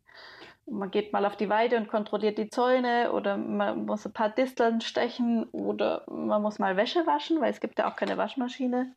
Man 0.65 0.89
geht 0.89 1.13
mal 1.13 1.23
auf 1.27 1.35
die 1.35 1.49
Weide 1.49 1.77
und 1.77 1.87
kontrolliert 1.87 2.39
die 2.39 2.49
Zäune 2.49 3.11
oder 3.11 3.37
man 3.37 3.85
muss 3.85 4.07
ein 4.07 4.13
paar 4.13 4.29
Disteln 4.29 4.81
stechen 4.81 5.43
oder 5.51 6.01
man 6.07 6.41
muss 6.41 6.57
mal 6.57 6.75
Wäsche 6.75 7.05
waschen, 7.05 7.39
weil 7.39 7.51
es 7.51 7.59
gibt 7.59 7.77
ja 7.77 7.87
auch 7.87 7.95
keine 7.95 8.17
Waschmaschine. 8.17 8.91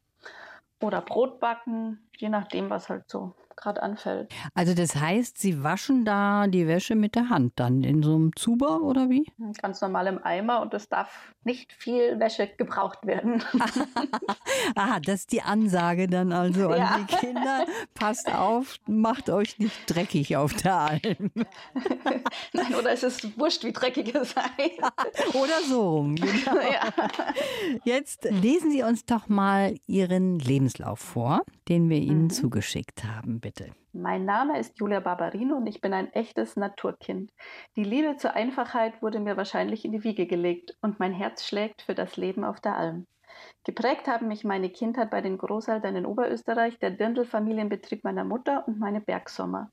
Oder 0.80 1.00
Brot 1.00 1.40
backen, 1.40 1.98
je 2.20 2.28
nachdem, 2.28 2.70
was 2.70 2.88
halt 2.88 3.08
so 3.08 3.34
gerade 3.58 3.82
anfällt. 3.82 4.32
Also 4.54 4.74
das 4.74 4.96
heißt, 4.96 5.38
Sie 5.38 5.62
waschen 5.62 6.04
da 6.04 6.46
die 6.46 6.66
Wäsche 6.66 6.94
mit 6.94 7.14
der 7.14 7.28
Hand 7.28 7.54
dann 7.56 7.82
in 7.82 8.02
so 8.02 8.14
einem 8.14 8.34
Zuber 8.36 8.82
oder 8.82 9.10
wie? 9.10 9.30
Ganz 9.60 9.80
normal 9.80 10.06
im 10.06 10.22
Eimer 10.22 10.62
und 10.62 10.72
es 10.74 10.88
darf 10.88 11.34
nicht 11.44 11.72
viel 11.72 12.18
Wäsche 12.20 12.46
gebraucht 12.46 13.04
werden. 13.06 13.42
Aha, 14.74 15.00
das 15.00 15.20
ist 15.20 15.32
die 15.32 15.42
Ansage 15.42 16.06
dann 16.06 16.32
also 16.32 16.68
an 16.68 16.78
ja. 16.78 16.98
die 16.98 17.16
Kinder. 17.16 17.64
Passt 17.94 18.32
auf, 18.32 18.76
macht 18.86 19.30
euch 19.30 19.58
nicht 19.58 19.74
dreckig 19.86 20.36
auf 20.36 20.54
der 20.54 20.76
Alm. 20.76 21.00
Nein, 22.52 22.74
oder 22.78 22.92
es 22.92 23.02
ist 23.02 23.38
wurscht, 23.38 23.64
wie 23.64 23.72
dreckig 23.72 24.14
es 24.14 24.30
sei. 24.30 24.42
oder 25.34 25.60
so. 25.66 26.02
Genau. 26.02 26.60
Ja. 26.60 26.92
Jetzt 27.84 28.24
lesen 28.24 28.70
Sie 28.70 28.82
uns 28.82 29.04
doch 29.04 29.28
mal 29.28 29.74
Ihren 29.86 30.38
Lebenslauf 30.38 31.00
vor, 31.00 31.42
den 31.68 31.88
wir 31.88 31.98
Ihnen 31.98 32.24
mhm. 32.24 32.30
zugeschickt 32.30 33.04
haben, 33.04 33.40
bitte. 33.40 33.70
Mein 33.92 34.24
Name 34.24 34.58
ist 34.58 34.78
Julia 34.78 35.00
Barbarino 35.00 35.56
und 35.56 35.66
ich 35.66 35.80
bin 35.80 35.92
ein 35.92 36.12
echtes 36.12 36.56
Naturkind. 36.56 37.30
Die 37.76 37.84
Liebe 37.84 38.16
zur 38.16 38.34
Einfachheit 38.34 39.02
wurde 39.02 39.20
mir 39.20 39.36
wahrscheinlich 39.36 39.84
in 39.84 39.92
die 39.92 40.04
Wiege 40.04 40.26
gelegt 40.26 40.76
und 40.80 40.98
mein 41.00 41.12
Herz 41.12 41.46
schlägt 41.46 41.82
für 41.82 41.94
das 41.94 42.16
Leben 42.16 42.44
auf 42.44 42.60
der 42.60 42.76
Alm. 42.76 43.06
Geprägt 43.64 44.08
haben 44.08 44.28
mich 44.28 44.44
meine 44.44 44.70
Kindheit 44.70 45.10
bei 45.10 45.20
den 45.20 45.38
Großeltern 45.38 45.96
in 45.96 46.06
Oberösterreich, 46.06 46.78
der 46.78 46.90
Dirndl-Familienbetrieb 46.90 48.04
meiner 48.04 48.24
Mutter 48.24 48.66
und 48.66 48.78
meine 48.78 49.00
Bergsommer. 49.00 49.70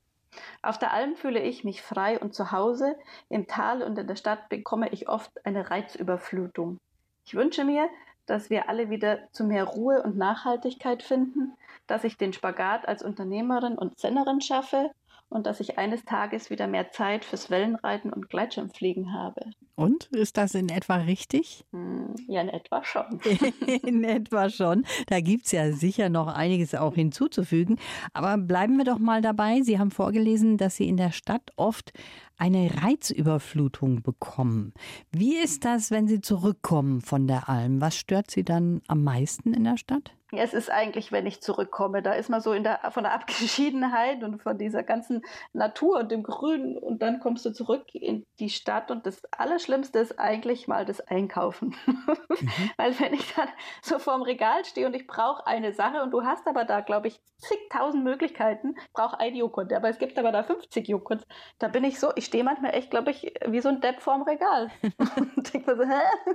Auf 0.62 0.78
der 0.78 0.92
Alm 0.92 1.16
fühle 1.16 1.40
ich 1.40 1.64
mich 1.64 1.82
frei 1.82 2.18
und 2.18 2.34
zu 2.34 2.52
Hause, 2.52 2.96
im 3.28 3.46
Tal 3.46 3.82
und 3.82 3.98
in 3.98 4.06
der 4.06 4.16
Stadt 4.16 4.48
bekomme 4.48 4.90
ich 4.90 5.08
oft 5.08 5.32
eine 5.46 5.70
Reizüberflutung. 5.70 6.78
Ich 7.24 7.34
wünsche 7.34 7.64
mir, 7.64 7.88
dass 8.26 8.50
wir 8.50 8.68
alle 8.68 8.90
wieder 8.90 9.30
zu 9.32 9.44
mehr 9.44 9.64
Ruhe 9.64 10.02
und 10.02 10.16
Nachhaltigkeit 10.16 11.02
finden, 11.02 11.56
dass 11.86 12.04
ich 12.04 12.18
den 12.18 12.32
Spagat 12.32 12.86
als 12.86 13.02
Unternehmerin 13.02 13.78
und 13.78 13.98
Sennerin 13.98 14.40
schaffe 14.40 14.90
und 15.28 15.46
dass 15.46 15.60
ich 15.60 15.78
eines 15.78 16.04
Tages 16.04 16.50
wieder 16.50 16.66
mehr 16.66 16.90
Zeit 16.90 17.24
fürs 17.24 17.50
Wellenreiten 17.50 18.12
und 18.12 18.28
Gleitschirmfliegen 18.28 19.12
habe. 19.12 19.50
Und 19.76 20.06
ist 20.06 20.38
das 20.38 20.54
in 20.54 20.68
etwa 20.68 20.96
richtig? 20.96 21.64
Hm, 21.76 22.14
ja, 22.26 22.40
in 22.40 22.48
etwa 22.48 22.82
schon. 22.82 23.20
in 23.82 24.02
etwa 24.02 24.48
schon. 24.48 24.84
Da 25.08 25.20
gibt 25.20 25.46
es 25.46 25.52
ja 25.52 25.72
sicher 25.72 26.08
noch 26.08 26.28
einiges 26.28 26.74
auch 26.74 26.94
hinzuzufügen. 26.94 27.78
Aber 28.14 28.38
bleiben 28.38 28.78
wir 28.78 28.84
doch 28.84 28.98
mal 28.98 29.20
dabei. 29.20 29.60
Sie 29.60 29.78
haben 29.78 29.90
vorgelesen, 29.90 30.56
dass 30.56 30.76
Sie 30.76 30.88
in 30.88 30.96
der 30.96 31.12
Stadt 31.12 31.52
oft 31.56 31.92
eine 32.38 32.70
Reizüberflutung 32.82 34.02
bekommen. 34.02 34.72
Wie 35.10 35.36
ist 35.36 35.64
das, 35.64 35.90
wenn 35.90 36.08
Sie 36.08 36.20
zurückkommen 36.20 37.02
von 37.02 37.26
der 37.26 37.48
Alm? 37.48 37.80
Was 37.80 37.96
stört 37.96 38.30
Sie 38.30 38.44
dann 38.44 38.80
am 38.88 39.04
meisten 39.04 39.52
in 39.52 39.64
der 39.64 39.76
Stadt? 39.76 40.16
Es 40.32 40.54
ist 40.54 40.70
eigentlich, 40.70 41.12
wenn 41.12 41.24
ich 41.24 41.40
zurückkomme, 41.40 42.02
da 42.02 42.12
ist 42.12 42.28
man 42.28 42.40
so 42.40 42.52
in 42.52 42.64
der, 42.64 42.80
von 42.90 43.04
der 43.04 43.12
Abgeschiedenheit 43.12 44.24
und 44.24 44.42
von 44.42 44.58
dieser 44.58 44.82
ganzen 44.82 45.22
Natur 45.52 46.00
und 46.00 46.10
dem 46.10 46.24
Grün 46.24 46.76
und 46.76 47.00
dann 47.00 47.20
kommst 47.20 47.46
du 47.46 47.52
zurück 47.52 47.94
in 47.94 48.26
die 48.40 48.50
Stadt 48.50 48.90
und 48.90 49.06
das 49.06 49.22
Allerschlimmste 49.66 49.98
ist 49.98 50.18
eigentlich 50.18 50.68
mal 50.68 50.84
das 50.84 51.00
Einkaufen. 51.00 51.74
Mhm. 51.86 52.06
Weil 52.76 52.98
wenn 53.00 53.14
ich 53.14 53.34
dann 53.34 53.48
so 53.82 53.98
vorm 53.98 54.22
Regal 54.22 54.64
stehe 54.64 54.86
und 54.86 54.94
ich 54.94 55.06
brauche 55.06 55.46
eine 55.46 55.72
Sache 55.72 56.02
und 56.02 56.12
du 56.12 56.22
hast 56.22 56.46
aber 56.46 56.64
da, 56.64 56.80
glaube 56.80 57.08
ich, 57.08 57.20
zigtausend 57.38 58.04
Möglichkeiten, 58.04 58.76
brauche 58.92 59.18
ein 59.20 59.34
Joghurt, 59.34 59.72
aber 59.72 59.88
es 59.88 59.98
gibt 59.98 60.18
aber 60.18 60.32
da 60.32 60.42
50 60.42 60.88
Joghurts, 60.88 61.24
da 61.58 61.68
bin 61.68 61.84
ich 61.84 61.98
so, 61.98 62.10
ich 62.14 62.26
stehe 62.26 62.44
manchmal 62.44 62.74
echt, 62.74 62.90
glaube 62.90 63.10
ich, 63.10 63.32
wie 63.46 63.60
so 63.60 63.68
ein 63.68 63.80
Depp 63.80 64.00
vorm 64.00 64.22
Regal. 64.22 64.70
und 65.16 65.52
denk 65.52 65.66
mir 65.66 65.76
so, 65.76 65.82
hä? 65.82 66.32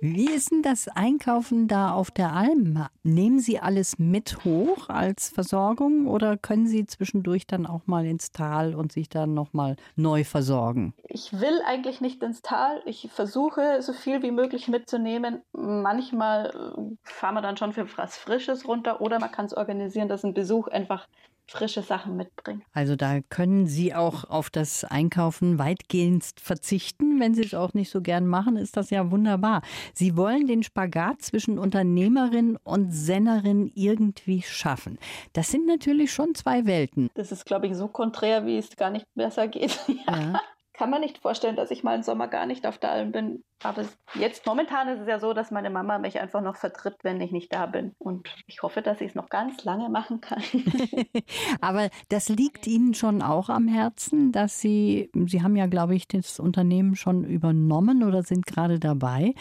Wie 0.00 0.30
ist 0.30 0.50
denn 0.50 0.62
das 0.62 0.88
Einkaufen 0.88 1.68
da 1.68 1.92
auf 1.92 2.10
der 2.10 2.32
Alm? 2.32 2.86
Nehmen 3.02 3.38
Sie 3.38 3.58
alles 3.58 3.98
mit 3.98 4.44
hoch 4.44 4.88
als 4.88 5.28
Versorgung 5.28 6.06
oder 6.06 6.36
können 6.36 6.66
Sie 6.66 6.86
zwischendurch 6.86 7.46
dann 7.46 7.66
auch 7.66 7.86
mal 7.86 8.06
ins 8.06 8.32
Tal 8.32 8.74
und 8.74 8.92
sich 8.92 9.08
dann 9.08 9.34
nochmal 9.34 9.76
neu 9.96 10.24
versorgen? 10.24 10.94
Ich 11.08 11.32
will 11.38 11.60
eigentlich 11.66 12.00
nicht 12.00 12.22
ins 12.22 12.40
Tal. 12.40 12.59
Ich 12.84 13.08
versuche 13.12 13.82
so 13.82 13.92
viel 13.92 14.22
wie 14.22 14.30
möglich 14.30 14.68
mitzunehmen. 14.68 15.42
Manchmal 15.52 16.46
äh, 16.46 16.96
fahren 17.02 17.34
wir 17.34 17.42
dann 17.42 17.56
schon 17.56 17.72
für 17.72 17.86
was 17.96 18.16
Frisches 18.16 18.66
runter 18.66 19.00
oder 19.00 19.18
man 19.18 19.32
kann 19.32 19.46
es 19.46 19.56
organisieren, 19.56 20.08
dass 20.08 20.24
ein 20.24 20.34
Besuch 20.34 20.68
einfach 20.68 21.06
frische 21.50 21.82
Sachen 21.82 22.16
mitbringen. 22.16 22.62
Also 22.72 22.94
da 22.94 23.20
können 23.28 23.66
Sie 23.66 23.92
auch 23.94 24.24
auf 24.24 24.50
das 24.50 24.84
Einkaufen 24.84 25.58
weitgehend 25.58 26.24
verzichten, 26.40 27.18
wenn 27.18 27.34
Sie 27.34 27.42
es 27.42 27.54
auch 27.54 27.74
nicht 27.74 27.90
so 27.90 28.00
gern 28.00 28.26
machen, 28.26 28.56
ist 28.56 28.76
das 28.76 28.90
ja 28.90 29.10
wunderbar. 29.10 29.62
Sie 29.92 30.16
wollen 30.16 30.46
den 30.46 30.62
Spagat 30.62 31.22
zwischen 31.22 31.58
Unternehmerin 31.58 32.56
und 32.62 32.92
Sennerin 32.92 33.70
irgendwie 33.74 34.42
schaffen. 34.42 34.98
Das 35.32 35.50
sind 35.50 35.66
natürlich 35.66 36.12
schon 36.12 36.34
zwei 36.34 36.66
Welten. 36.66 37.10
Das 37.14 37.32
ist, 37.32 37.44
glaube 37.44 37.66
ich, 37.66 37.74
so 37.74 37.88
konträr, 37.88 38.46
wie 38.46 38.56
es 38.56 38.76
gar 38.76 38.90
nicht 38.90 39.06
besser 39.14 39.48
geht. 39.48 39.78
ja. 40.06 40.40
Kann 40.80 40.88
man 40.88 41.02
nicht 41.02 41.18
vorstellen, 41.18 41.56
dass 41.56 41.70
ich 41.70 41.84
mal 41.84 41.94
im 41.94 42.02
Sommer 42.02 42.26
gar 42.26 42.46
nicht 42.46 42.66
auf 42.66 42.78
der 42.78 42.90
Alm 42.90 43.12
bin. 43.12 43.44
Aber 43.62 43.84
jetzt 44.14 44.46
momentan 44.46 44.88
ist 44.88 45.00
es 45.00 45.06
ja 45.06 45.18
so, 45.18 45.34
dass 45.34 45.50
meine 45.50 45.68
Mama 45.68 45.98
mich 45.98 46.18
einfach 46.18 46.40
noch 46.40 46.56
vertritt, 46.56 46.96
wenn 47.02 47.20
ich 47.20 47.32
nicht 47.32 47.52
da 47.52 47.66
bin. 47.66 47.94
Und 47.98 48.34
ich 48.46 48.62
hoffe, 48.62 48.80
dass 48.80 49.02
ich 49.02 49.08
es 49.08 49.14
noch 49.14 49.28
ganz 49.28 49.62
lange 49.64 49.90
machen 49.90 50.22
kann. 50.22 50.42
Aber 51.60 51.90
das 52.08 52.30
liegt 52.30 52.66
Ihnen 52.66 52.94
schon 52.94 53.20
auch 53.20 53.50
am 53.50 53.68
Herzen, 53.68 54.32
dass 54.32 54.58
Sie, 54.58 55.10
Sie 55.26 55.42
haben 55.42 55.54
ja, 55.54 55.66
glaube 55.66 55.94
ich, 55.94 56.08
das 56.08 56.40
Unternehmen 56.40 56.96
schon 56.96 57.24
übernommen 57.24 58.02
oder 58.02 58.22
sind 58.22 58.46
gerade 58.46 58.80
dabei 58.80 59.34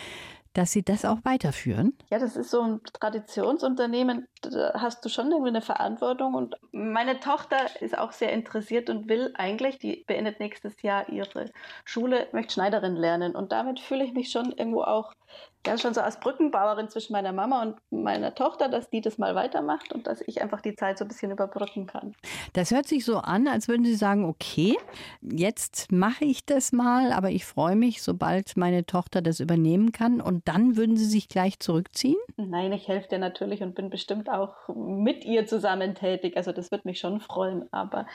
dass 0.54 0.72
Sie 0.72 0.84
das 0.84 1.06
auch 1.06 1.20
weiterführen? 1.24 1.98
Ja, 2.10 2.20
das 2.20 2.36
ist 2.36 2.52
so 2.52 2.62
ein 2.62 2.82
Traditionsunternehmen. 2.94 4.28
Da 4.42 4.74
hast 4.76 5.04
du 5.06 5.10
schon 5.10 5.32
irgendwie 5.32 5.50
eine 5.50 5.62
Verantwortung. 5.62 6.34
Und 6.34 6.56
meine 6.72 7.20
Tochter 7.20 7.58
ist 7.82 7.98
auch 7.98 8.12
sehr 8.12 8.32
interessiert 8.32 8.90
und 8.90 9.08
will 9.08 9.34
eigentlich, 9.36 9.78
die 9.78 10.04
beendet 10.08 10.40
nächstes 10.40 10.82
Jahr 10.82 11.10
ihre 11.10 11.52
Schule, 11.86 12.28
möchte 12.32 12.54
Schneiderin 12.54 12.96
lernen. 12.96 13.36
Und 13.36 13.52
damit 13.52 13.80
fühle 13.80 14.04
ich 14.04 14.14
mich 14.14 14.32
schon 14.32 14.52
irgendwo 14.52 14.82
auch 14.82 15.14
ja, 15.68 15.78
schon 15.78 15.94
so 15.94 16.02
als 16.02 16.20
Brückenbauerin 16.20 16.88
zwischen 16.88 17.12
meiner 17.14 17.34
Mama 17.34 17.62
und 17.62 17.76
meiner 17.92 18.34
Tochter, 18.34 18.70
dass 18.70 18.90
die 18.90 19.02
das 19.02 19.18
mal 19.18 19.36
weitermacht 19.36 19.92
und 19.92 20.08
dass 20.08 20.22
ich 20.22 20.42
einfach 20.42 20.62
die 20.62 20.76
Zeit 20.76 20.98
so 20.98 21.04
ein 21.06 21.10
bisschen 21.10 21.32
überbrücken 21.32 21.86
kann. 21.86 22.16
Das 22.54 22.72
hört 22.72 22.88
sich 22.88 23.04
so 23.04 23.18
an, 23.18 23.48
als 23.48 23.68
würden 23.68 23.84
Sie 23.84 23.96
sagen, 23.96 24.24
okay, 24.24 24.78
jetzt 25.22 25.92
mache 25.92 26.24
ich 26.24 26.46
das 26.46 26.72
mal, 26.72 27.12
aber 27.12 27.32
ich 27.32 27.46
freue 27.46 27.76
mich, 27.76 28.02
sobald 28.02 28.56
meine 28.56 28.86
Tochter 28.86 29.22
das 29.22 29.42
übernehmen 29.42 29.92
kann 29.92 30.22
und 30.22 30.48
dann 30.48 30.78
würden 30.78 30.96
Sie 30.96 31.06
sich 31.06 31.28
gleich 31.28 31.60
zurückziehen? 31.60 32.18
Nein, 32.38 32.72
ich 32.72 32.88
helfe 32.88 33.10
dir 33.10 33.20
natürlich 33.20 33.62
und 33.62 33.76
bin 33.76 33.90
bestimmt 33.90 34.30
auch 34.30 34.56
mit 34.74 35.26
ihr 35.26 35.46
zusammen 35.46 35.94
tätig. 35.94 36.38
Also 36.38 36.54
das 36.54 36.72
wird 36.72 36.86
mich 36.86 37.00
schon 37.00 37.20
freuen, 37.20 37.68
aber 37.72 38.06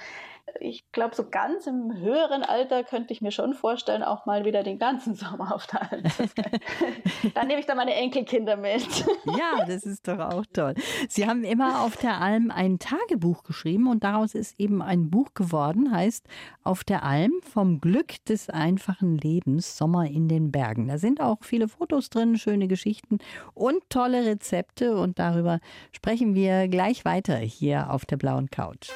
ich 0.60 0.90
glaube, 0.92 1.14
so 1.14 1.28
ganz 1.28 1.66
im 1.66 1.96
höheren 1.96 2.42
Alter 2.42 2.84
könnte 2.84 3.12
ich 3.12 3.20
mir 3.20 3.30
schon 3.30 3.54
vorstellen, 3.54 4.02
auch 4.02 4.26
mal 4.26 4.44
wieder 4.44 4.62
den 4.62 4.78
ganzen 4.78 5.14
Sommer 5.14 5.54
auf 5.54 5.66
der 5.66 5.90
Alm 5.90 6.04
zu 6.10 6.26
sein. 6.26 6.60
dann 7.34 7.46
nehme 7.46 7.60
ich 7.60 7.66
da 7.66 7.74
meine 7.74 7.94
Enkelkinder 7.94 8.56
mit. 8.56 9.04
ja, 9.38 9.64
das 9.66 9.84
ist 9.84 10.06
doch 10.06 10.18
auch 10.18 10.44
toll. 10.52 10.74
Sie 11.08 11.26
haben 11.26 11.44
immer 11.44 11.82
auf 11.82 11.96
der 11.96 12.20
Alm 12.20 12.50
ein 12.50 12.78
Tagebuch 12.78 13.42
geschrieben 13.42 13.88
und 13.88 14.04
daraus 14.04 14.34
ist 14.34 14.58
eben 14.58 14.82
ein 14.82 15.10
Buch 15.10 15.34
geworden, 15.34 15.92
heißt 15.92 16.26
Auf 16.62 16.84
der 16.84 17.02
Alm 17.02 17.32
vom 17.42 17.80
Glück 17.80 18.24
des 18.26 18.50
einfachen 18.50 19.18
Lebens, 19.18 19.76
Sommer 19.76 20.06
in 20.06 20.28
den 20.28 20.52
Bergen. 20.52 20.88
Da 20.88 20.98
sind 20.98 21.20
auch 21.20 21.38
viele 21.42 21.68
Fotos 21.68 22.10
drin, 22.10 22.36
schöne 22.36 22.68
Geschichten 22.68 23.18
und 23.54 23.82
tolle 23.88 24.24
Rezepte 24.26 24.96
und 24.96 25.18
darüber 25.18 25.60
sprechen 25.92 26.34
wir 26.34 26.68
gleich 26.68 27.04
weiter 27.04 27.36
hier 27.36 27.90
auf 27.90 28.04
der 28.04 28.16
blauen 28.16 28.50
Couch. 28.50 28.90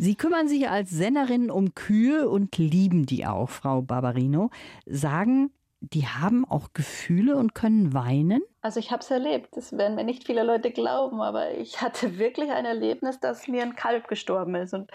Sie 0.00 0.14
kümmern 0.14 0.46
sich 0.46 0.68
als 0.70 0.90
Sennerin 0.90 1.50
um 1.50 1.74
Kühe 1.74 2.28
und 2.28 2.56
lieben 2.56 3.04
die 3.04 3.26
auch, 3.26 3.50
Frau 3.50 3.82
Barbarino. 3.82 4.50
Sagen, 4.86 5.50
die 5.80 6.06
haben 6.06 6.44
auch 6.44 6.72
Gefühle 6.72 7.36
und 7.36 7.54
können 7.54 7.94
weinen? 7.94 8.40
Also 8.62 8.80
ich 8.80 8.90
habe 8.90 9.02
es 9.02 9.10
erlebt. 9.10 9.56
Das 9.56 9.76
werden 9.76 9.96
mir 9.96 10.04
nicht 10.04 10.24
viele 10.24 10.44
Leute 10.44 10.70
glauben, 10.70 11.20
aber 11.20 11.52
ich 11.52 11.80
hatte 11.82 12.18
wirklich 12.18 12.50
ein 12.50 12.64
Erlebnis, 12.64 13.18
dass 13.20 13.48
mir 13.48 13.62
ein 13.62 13.76
Kalb 13.76 14.08
gestorben 14.08 14.54
ist. 14.54 14.72
Und 14.72 14.90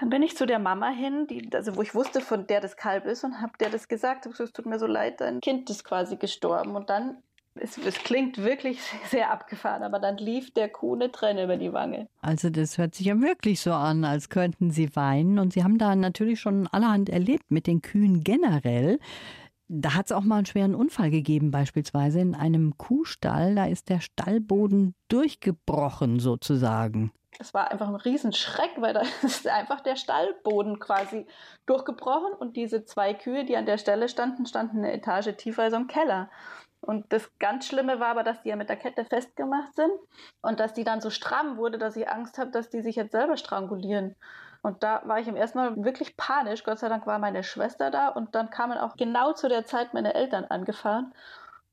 Dann 0.00 0.08
bin 0.08 0.22
ich 0.22 0.36
zu 0.36 0.46
der 0.46 0.58
Mama 0.58 0.88
hin, 0.88 1.26
die, 1.26 1.48
also 1.54 1.76
wo 1.76 1.82
ich 1.82 1.94
wusste, 1.94 2.20
von 2.20 2.46
der 2.46 2.60
das 2.60 2.76
Kalb 2.76 3.04
ist, 3.06 3.24
und 3.24 3.40
habe 3.40 3.52
der 3.60 3.70
das 3.70 3.88
gesagt. 3.88 4.26
Es 4.26 4.52
tut 4.52 4.66
mir 4.66 4.78
so 4.78 4.86
leid, 4.86 5.20
dein 5.20 5.40
Kind 5.40 5.68
ist 5.70 5.84
quasi 5.84 6.16
gestorben. 6.16 6.74
Und 6.74 6.90
dann, 6.90 7.22
es, 7.54 7.78
es 7.78 7.94
klingt 7.96 8.38
wirklich 8.38 8.80
sehr 9.10 9.30
abgefahren, 9.30 9.82
aber 9.82 9.98
dann 9.98 10.16
lief 10.16 10.52
der 10.52 10.68
Kuh 10.68 10.94
eine 10.94 11.10
Träne 11.10 11.44
über 11.44 11.56
die 11.56 11.72
Wange. 11.72 12.08
Also 12.20 12.50
das 12.50 12.78
hört 12.78 12.94
sich 12.94 13.06
ja 13.06 13.20
wirklich 13.20 13.60
so 13.60 13.72
an, 13.72 14.04
als 14.04 14.28
könnten 14.28 14.70
Sie 14.70 14.94
weinen. 14.96 15.38
Und 15.38 15.52
Sie 15.52 15.64
haben 15.64 15.78
da 15.78 15.94
natürlich 15.94 16.40
schon 16.40 16.66
allerhand 16.68 17.08
erlebt 17.08 17.50
mit 17.50 17.66
den 17.66 17.82
Kühen 17.82 18.24
generell. 18.24 18.98
Da 19.68 19.94
hat 19.94 20.06
es 20.06 20.12
auch 20.12 20.22
mal 20.22 20.36
einen 20.36 20.46
schweren 20.46 20.74
Unfall 20.74 21.10
gegeben, 21.10 21.50
beispielsweise 21.50 22.20
in 22.20 22.34
einem 22.34 22.76
Kuhstall. 22.76 23.54
Da 23.54 23.66
ist 23.66 23.88
der 23.88 24.00
Stallboden 24.00 24.94
durchgebrochen 25.08 26.20
sozusagen. 26.20 27.10
Es 27.38 27.54
war 27.54 27.70
einfach 27.70 27.88
ein 27.88 27.94
Riesenschreck, 27.94 28.72
weil 28.76 28.92
da 28.92 29.02
ist 29.22 29.46
einfach 29.46 29.80
der 29.80 29.96
Stallboden 29.96 30.78
quasi 30.78 31.26
durchgebrochen 31.66 32.34
und 32.34 32.56
diese 32.56 32.84
zwei 32.84 33.14
Kühe, 33.14 33.44
die 33.44 33.56
an 33.56 33.66
der 33.66 33.78
Stelle 33.78 34.08
standen, 34.08 34.44
standen 34.44 34.78
eine 34.78 34.92
Etage 34.92 35.34
tiefer, 35.36 35.62
also 35.62 35.76
im 35.76 35.86
Keller. 35.86 36.28
Und 36.82 37.12
das 37.12 37.30
ganz 37.38 37.66
Schlimme 37.66 38.00
war 38.00 38.08
aber, 38.08 38.24
dass 38.24 38.42
die 38.42 38.48
ja 38.48 38.56
mit 38.56 38.68
der 38.68 38.76
Kette 38.76 39.04
festgemacht 39.04 39.74
sind 39.76 39.92
und 40.42 40.58
dass 40.58 40.74
die 40.74 40.82
dann 40.82 41.00
so 41.00 41.10
stramm 41.10 41.56
wurde, 41.56 41.78
dass 41.78 41.96
ich 41.96 42.08
Angst 42.08 42.38
habe, 42.38 42.50
dass 42.50 42.70
die 42.70 42.82
sich 42.82 42.96
jetzt 42.96 43.12
selber 43.12 43.36
strangulieren. 43.36 44.16
Und 44.62 44.82
da 44.82 45.00
war 45.04 45.20
ich 45.20 45.28
im 45.28 45.36
ersten 45.36 45.58
Mal 45.58 45.84
wirklich 45.84 46.16
panisch. 46.16 46.64
Gott 46.64 46.80
sei 46.80 46.88
Dank 46.88 47.06
war 47.06 47.18
meine 47.20 47.44
Schwester 47.44 47.90
da 47.90 48.08
und 48.08 48.34
dann 48.34 48.50
kamen 48.50 48.78
auch 48.78 48.96
genau 48.96 49.32
zu 49.32 49.48
der 49.48 49.64
Zeit 49.64 49.94
meine 49.94 50.14
Eltern 50.14 50.44
angefahren. 50.44 51.12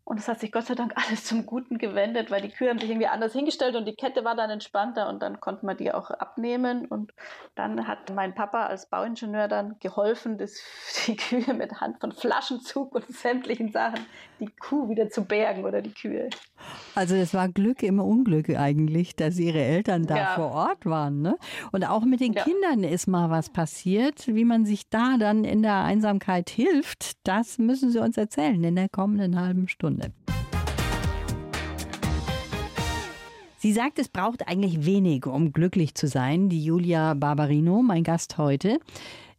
Und 0.04 0.20
es 0.20 0.28
hat 0.28 0.40
sich 0.40 0.52
Gott 0.52 0.66
sei 0.66 0.74
Dank 0.74 0.94
alles 0.96 1.26
zum 1.26 1.46
Guten 1.46 1.78
gewendet, 1.78 2.32
weil 2.32 2.42
die 2.42 2.50
Kühe 2.50 2.70
haben 2.70 2.80
sich 2.80 2.90
irgendwie 2.90 3.08
anders 3.08 3.34
hingestellt 3.34 3.76
und 3.76 3.86
die 3.86 3.94
Kette 3.94 4.24
war 4.24 4.36
dann 4.36 4.50
entspannter 4.50 5.08
und 5.08 5.22
dann 5.22 5.40
konnte 5.40 5.68
man 5.68 5.78
die 5.78 5.92
auch 5.92 6.10
abnehmen. 6.10 6.88
Und 6.88 7.14
dann 7.54 7.88
hat 7.88 8.12
mein 8.16 8.34
Papa 8.34 8.66
als 8.66 8.88
Bauingenieur 8.88 9.48
dann 9.48 9.78
geholfen, 9.80 10.40
dass 10.40 10.60
die 11.06 11.16
Kühe 11.16 11.54
mit 11.54 11.80
Hand 11.80 12.00
von 12.00 12.12
Flaschenzug 12.12 12.96
und 12.96 13.08
sämtlichen 13.08 13.72
Sachen 13.72 14.04
die 14.40 14.50
Kuh 14.60 14.90
wieder 14.90 15.10
zu 15.10 15.24
bergen 15.24 15.66
oder 15.66 15.82
die 15.82 15.94
Kühe. 15.94 16.30
Also 16.96 17.16
es 17.16 17.34
war 17.34 17.50
Glück 17.50 17.84
im 17.84 18.00
Unglück 18.00 18.50
eigentlich, 18.50 19.16
dass 19.16 19.38
ihre 19.38 19.62
Eltern 19.62 20.06
da 20.06 20.18
ja. 20.18 20.36
vor 20.36 20.52
Ort 20.52 20.86
waren. 20.86 21.22
Ne? 21.22 21.38
Und 21.72 21.86
auch 21.86 22.04
mit 22.04 22.20
den 22.20 22.34
ja. 22.34 22.44
Kindern 22.44 22.84
ist 22.84 23.08
mal 23.08 23.30
was 23.30 23.50
passiert. 23.50 24.28
Wie 24.28 24.46
man 24.46 24.66
sich 24.66 24.90
da 24.90 25.18
dann 25.18 25.44
in 25.44 25.62
der 25.62 25.84
Einsamkeit 25.84 26.50
hilft, 26.50 27.28
das 27.28 27.58
müssen 27.58 27.92
Sie 27.92 28.00
uns 28.00 28.18
erzählen 28.18 28.64
in 28.64 28.76
der 28.76 28.90
kommenden 28.90 29.40
halben 29.40 29.68
Stunde. 29.68 30.12
Sie 33.62 33.74
sagt, 33.74 34.00
es 34.00 34.08
braucht 34.08 34.48
eigentlich 34.48 34.86
wenig, 34.86 35.26
um 35.26 35.52
glücklich 35.52 35.94
zu 35.94 36.08
sein. 36.08 36.48
Die 36.48 36.64
Julia 36.64 37.14
Barbarino, 37.14 37.82
mein 37.82 38.04
Gast 38.04 38.38
heute. 38.38 38.80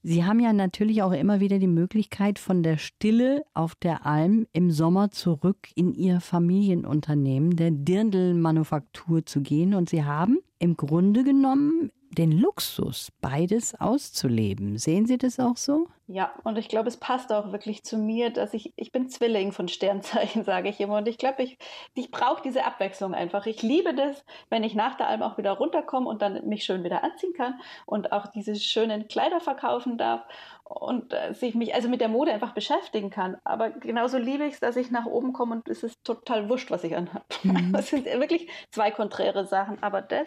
Sie 0.02 0.24
haben 0.24 0.40
ja 0.40 0.54
natürlich 0.54 1.02
auch 1.02 1.12
immer 1.12 1.40
wieder 1.40 1.58
die 1.58 1.66
Möglichkeit, 1.66 2.38
von 2.38 2.62
der 2.62 2.78
Stille 2.78 3.42
auf 3.52 3.74
der 3.74 4.06
Alm 4.06 4.46
im 4.52 4.70
Sommer 4.70 5.10
zurück 5.10 5.68
in 5.74 5.92
Ihr 5.92 6.20
Familienunternehmen, 6.20 7.54
der 7.54 7.70
Dirndl 7.70 8.32
Manufaktur, 8.32 9.26
zu 9.26 9.42
gehen. 9.42 9.74
Und 9.74 9.90
Sie 9.90 10.04
haben 10.04 10.38
im 10.58 10.76
Grunde 10.76 11.22
genommen 11.22 11.90
den 12.10 12.32
Luxus, 12.32 13.12
beides 13.20 13.74
auszuleben. 13.80 14.78
Sehen 14.78 15.06
Sie 15.06 15.16
das 15.16 15.38
auch 15.38 15.56
so? 15.56 15.86
Ja, 16.08 16.32
und 16.42 16.58
ich 16.58 16.68
glaube, 16.68 16.88
es 16.88 16.96
passt 16.96 17.32
auch 17.32 17.52
wirklich 17.52 17.84
zu 17.84 17.96
mir, 17.96 18.30
dass 18.30 18.52
ich, 18.52 18.72
ich 18.74 18.90
bin 18.90 19.08
Zwilling 19.08 19.52
von 19.52 19.68
Sternzeichen, 19.68 20.42
sage 20.44 20.68
ich 20.68 20.80
immer. 20.80 20.96
Und 20.96 21.06
ich 21.06 21.18
glaube, 21.18 21.44
ich, 21.44 21.56
ich 21.94 22.10
brauche 22.10 22.42
diese 22.42 22.64
Abwechslung 22.64 23.14
einfach. 23.14 23.46
Ich 23.46 23.62
liebe 23.62 23.94
das, 23.94 24.24
wenn 24.48 24.64
ich 24.64 24.74
nach 24.74 24.96
der 24.96 25.06
Alm 25.06 25.22
auch 25.22 25.38
wieder 25.38 25.52
runterkomme 25.52 26.08
und 26.08 26.20
dann 26.20 26.48
mich 26.48 26.64
schön 26.64 26.82
wieder 26.82 27.04
anziehen 27.04 27.32
kann 27.32 27.60
und 27.86 28.10
auch 28.10 28.26
diese 28.26 28.56
schönen 28.56 29.06
Kleider 29.06 29.40
verkaufen 29.40 29.98
darf 29.98 30.24
und 30.64 31.12
äh, 31.12 31.32
sich 31.32 31.54
mich 31.54 31.74
also 31.74 31.88
mit 31.88 32.00
der 32.00 32.08
Mode 32.08 32.32
einfach 32.32 32.54
beschäftigen 32.54 33.10
kann. 33.10 33.36
Aber 33.44 33.70
genauso 33.70 34.18
liebe 34.18 34.44
ich 34.44 34.54
es, 34.54 34.60
dass 34.60 34.76
ich 34.76 34.90
nach 34.90 35.06
oben 35.06 35.32
komme 35.32 35.56
und 35.56 35.68
es 35.68 35.84
ist 35.84 36.02
total 36.04 36.48
wurscht, 36.48 36.72
was 36.72 36.82
ich 36.82 36.96
anhabe. 36.96 37.24
Mhm. 37.44 37.72
Das 37.80 37.88
sind 37.88 38.04
wirklich 38.06 38.48
zwei 38.70 38.90
konträre 38.90 39.46
Sachen. 39.46 39.82
Aber 39.82 40.02
das, 40.02 40.26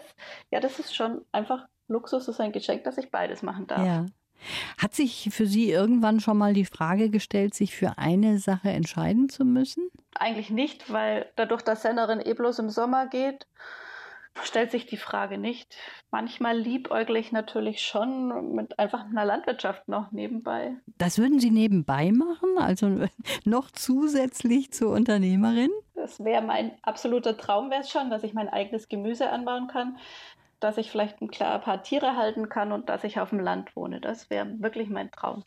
ja, 0.50 0.60
das 0.60 0.80
ist 0.80 0.96
schon 0.96 1.26
einfach 1.32 1.66
Luxus, 1.88 2.28
ist 2.28 2.40
ein 2.40 2.52
Geschenk, 2.52 2.84
dass 2.84 2.98
ich 2.98 3.12
beides 3.12 3.44
machen 3.44 3.68
darf. 3.68 3.86
Ja. 3.86 4.06
Hat 4.78 4.94
sich 4.94 5.30
für 5.32 5.46
Sie 5.46 5.70
irgendwann 5.70 6.20
schon 6.20 6.38
mal 6.38 6.54
die 6.54 6.66
Frage 6.66 7.10
gestellt, 7.10 7.54
sich 7.54 7.76
für 7.76 7.98
eine 7.98 8.40
Sache 8.40 8.70
entscheiden 8.70 9.30
zu 9.30 9.46
müssen? 9.46 9.90
Eigentlich 10.16 10.50
nicht, 10.50 10.92
weil 10.92 11.32
dadurch, 11.36 11.62
dass 11.62 11.82
Sennerin 11.82 12.22
eh 12.24 12.34
bloß 12.34 12.60
im 12.60 12.70
Sommer 12.70 13.08
geht, 13.08 13.48
stellt 14.42 14.72
sich 14.72 14.86
die 14.86 14.98
Frage 14.98 15.38
nicht. 15.38 15.78
Manchmal 16.12 16.58
liebäugle 16.58 17.20
ich 17.20 17.32
natürlich 17.32 17.82
schon 17.82 18.56
mit 18.56 18.80
einfach 18.80 19.06
einer 19.06 19.26
Landwirtschaft 19.26 19.88
noch 19.88 20.12
nebenbei. 20.12 20.76
Das 20.98 21.20
würden 21.20 21.40
Sie 21.40 21.52
nebenbei 21.52 22.12
machen? 22.12 22.58
Also 22.58 23.08
noch 23.46 23.72
zusätzlich 23.72 24.74
zur 24.74 24.92
Unternehmerin? 24.92 25.70
Das 25.96 26.24
wäre 26.24 26.42
mein 26.42 26.72
absoluter 26.82 27.38
Traum, 27.38 27.70
wäre 27.70 27.82
es 27.82 27.92
schon, 27.92 28.10
dass 28.10 28.24
ich 28.24 28.34
mein 28.34 28.50
eigenes 28.50 28.90
Gemüse 28.90 29.30
anbauen 29.30 29.68
kann 29.68 29.98
dass 30.64 30.78
ich 30.78 30.90
vielleicht 30.90 31.22
ein 31.22 31.30
paar 31.30 31.84
Tiere 31.84 32.16
halten 32.16 32.50
kann 32.50 32.72
und 32.72 32.90
dass 32.90 33.04
ich 33.04 33.20
auf 33.20 33.30
dem 33.30 33.40
Land 33.40 33.76
wohne. 33.76 34.00
Das 34.00 34.30
wäre 34.30 34.48
wirklich 34.60 34.90
mein 34.90 35.12
Traum. 35.12 35.44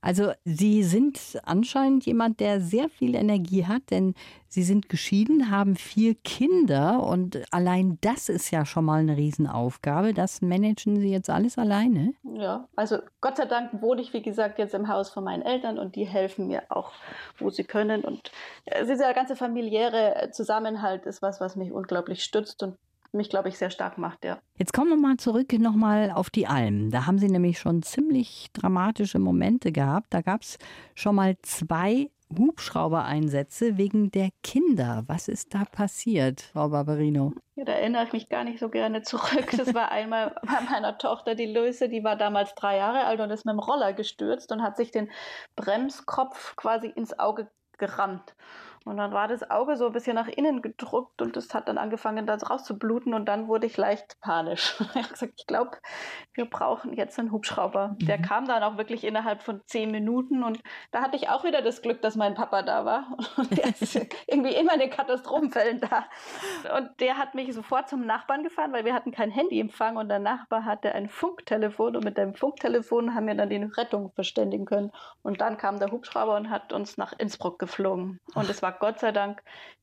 Also 0.00 0.32
Sie 0.44 0.82
sind 0.82 1.40
anscheinend 1.44 2.04
jemand, 2.04 2.40
der 2.40 2.60
sehr 2.60 2.88
viel 2.88 3.14
Energie 3.14 3.66
hat, 3.66 3.90
denn 3.90 4.14
Sie 4.48 4.62
sind 4.62 4.88
geschieden, 4.88 5.50
haben 5.50 5.74
vier 5.74 6.14
Kinder 6.14 7.02
und 7.02 7.42
allein 7.52 7.98
das 8.02 8.28
ist 8.28 8.52
ja 8.52 8.64
schon 8.64 8.84
mal 8.84 9.00
eine 9.00 9.16
Riesenaufgabe. 9.16 10.14
Das 10.14 10.42
managen 10.42 11.00
Sie 11.00 11.10
jetzt 11.10 11.28
alles 11.28 11.58
alleine? 11.58 12.14
Ja, 12.22 12.68
also 12.76 12.98
Gott 13.20 13.36
sei 13.36 13.46
Dank 13.46 13.82
wohne 13.82 14.00
ich, 14.00 14.12
wie 14.12 14.22
gesagt, 14.22 14.58
jetzt 14.60 14.74
im 14.74 14.86
Haus 14.86 15.10
von 15.10 15.24
meinen 15.24 15.42
Eltern 15.42 15.78
und 15.78 15.96
die 15.96 16.04
helfen 16.04 16.46
mir 16.46 16.62
auch, 16.68 16.92
wo 17.38 17.50
sie 17.50 17.64
können. 17.64 18.04
Und 18.04 18.30
dieser 18.82 19.12
ganze 19.12 19.34
familiäre 19.34 20.30
Zusammenhalt 20.32 21.06
ist 21.06 21.20
was, 21.20 21.40
was 21.40 21.56
mich 21.56 21.72
unglaublich 21.72 22.22
stützt 22.22 22.62
und 22.62 22.76
mich, 23.14 23.30
glaube 23.30 23.48
ich, 23.48 23.58
sehr 23.58 23.70
stark 23.70 23.98
macht, 23.98 24.24
ja. 24.24 24.38
Jetzt 24.56 24.72
kommen 24.72 24.90
wir 24.90 24.96
mal 24.96 25.16
zurück 25.16 25.52
nochmal 25.54 26.10
auf 26.10 26.30
die 26.30 26.46
Alm. 26.46 26.90
Da 26.90 27.06
haben 27.06 27.18
Sie 27.18 27.28
nämlich 27.28 27.58
schon 27.58 27.82
ziemlich 27.82 28.48
dramatische 28.52 29.18
Momente 29.18 29.72
gehabt. 29.72 30.08
Da 30.10 30.20
gab 30.20 30.42
es 30.42 30.58
schon 30.94 31.14
mal 31.14 31.36
zwei 31.42 32.10
Hubschraubereinsätze 32.38 33.76
wegen 33.76 34.10
der 34.10 34.30
Kinder. 34.42 35.04
Was 35.06 35.28
ist 35.28 35.54
da 35.54 35.64
passiert, 35.64 36.40
Frau 36.40 36.68
Barbarino? 36.68 37.32
Ja, 37.56 37.64
da 37.64 37.72
erinnere 37.72 38.04
ich 38.04 38.12
mich 38.12 38.28
gar 38.28 38.44
nicht 38.44 38.58
so 38.58 38.68
gerne 38.68 39.02
zurück. 39.02 39.50
Das 39.56 39.74
war 39.74 39.90
einmal 39.90 40.34
bei 40.42 40.60
meiner 40.70 40.98
Tochter, 40.98 41.34
die 41.34 41.46
Löse, 41.46 41.88
die 41.88 42.04
war 42.04 42.16
damals 42.16 42.54
drei 42.54 42.76
Jahre 42.76 43.04
alt 43.04 43.20
und 43.20 43.30
ist 43.30 43.44
mit 43.44 43.52
dem 43.52 43.60
Roller 43.60 43.92
gestürzt 43.92 44.52
und 44.52 44.62
hat 44.62 44.76
sich 44.76 44.90
den 44.90 45.10
Bremskopf 45.56 46.56
quasi 46.56 46.88
ins 46.88 47.18
Auge 47.18 47.50
gerammt. 47.78 48.34
Und 48.84 48.98
dann 48.98 49.12
war 49.12 49.28
das 49.28 49.50
Auge 49.50 49.76
so 49.76 49.86
ein 49.86 49.92
bisschen 49.92 50.14
nach 50.14 50.28
innen 50.28 50.60
gedruckt 50.60 51.22
und 51.22 51.36
es 51.38 51.54
hat 51.54 51.68
dann 51.68 51.78
angefangen, 51.78 52.26
da 52.26 52.34
rauszubluten 52.34 53.14
und 53.14 53.24
dann 53.26 53.48
wurde 53.48 53.66
ich 53.66 53.76
leicht 53.78 54.20
panisch. 54.20 54.76
ich 54.94 55.02
habe 55.02 55.08
gesagt, 55.08 55.32
ich 55.36 55.46
glaube, 55.46 55.78
wir 56.34 56.44
brauchen 56.44 56.92
jetzt 56.92 57.18
einen 57.18 57.32
Hubschrauber. 57.32 57.96
Mhm. 57.98 58.06
Der 58.06 58.20
kam 58.20 58.46
dann 58.46 58.62
auch 58.62 58.76
wirklich 58.76 59.04
innerhalb 59.04 59.42
von 59.42 59.62
zehn 59.66 59.90
Minuten 59.90 60.42
und 60.42 60.60
da 60.90 61.00
hatte 61.00 61.16
ich 61.16 61.30
auch 61.30 61.44
wieder 61.44 61.62
das 61.62 61.80
Glück, 61.80 62.02
dass 62.02 62.14
mein 62.14 62.34
Papa 62.34 62.62
da 62.62 62.84
war. 62.84 63.16
Und 63.36 63.56
der 63.56 63.68
ist 63.68 63.94
irgendwie 64.26 64.54
immer 64.54 64.74
in 64.74 64.80
den 64.80 64.90
Katastrophenfällen 64.90 65.80
da. 65.80 66.04
Und 66.76 67.00
der 67.00 67.16
hat 67.16 67.34
mich 67.34 67.52
sofort 67.54 67.88
zum 67.88 68.04
Nachbarn 68.06 68.42
gefahren, 68.42 68.72
weil 68.72 68.84
wir 68.84 68.94
hatten 68.94 69.12
kein 69.12 69.30
Handyempfang 69.30 69.96
und 69.96 70.08
der 70.08 70.18
Nachbar 70.18 70.64
hatte 70.64 70.94
ein 70.94 71.08
Funktelefon 71.08 71.96
und 71.96 72.04
mit 72.04 72.18
dem 72.18 72.34
Funktelefon 72.34 73.14
haben 73.14 73.26
wir 73.26 73.34
dann 73.34 73.48
die 73.48 73.56
Rettung 73.56 74.12
verständigen 74.12 74.64
können. 74.66 74.92
Und 75.22 75.40
dann 75.40 75.56
kam 75.56 75.78
der 75.78 75.90
Hubschrauber 75.90 76.36
und 76.36 76.50
hat 76.50 76.72
uns 76.72 76.96
nach 76.96 77.12
Innsbruck 77.18 77.58
geflogen. 77.58 78.20
Und 78.34 78.48
es 78.50 78.62
war 78.62 78.73
Gott 78.80 78.98
sei 79.00 79.12
Dank 79.12 79.42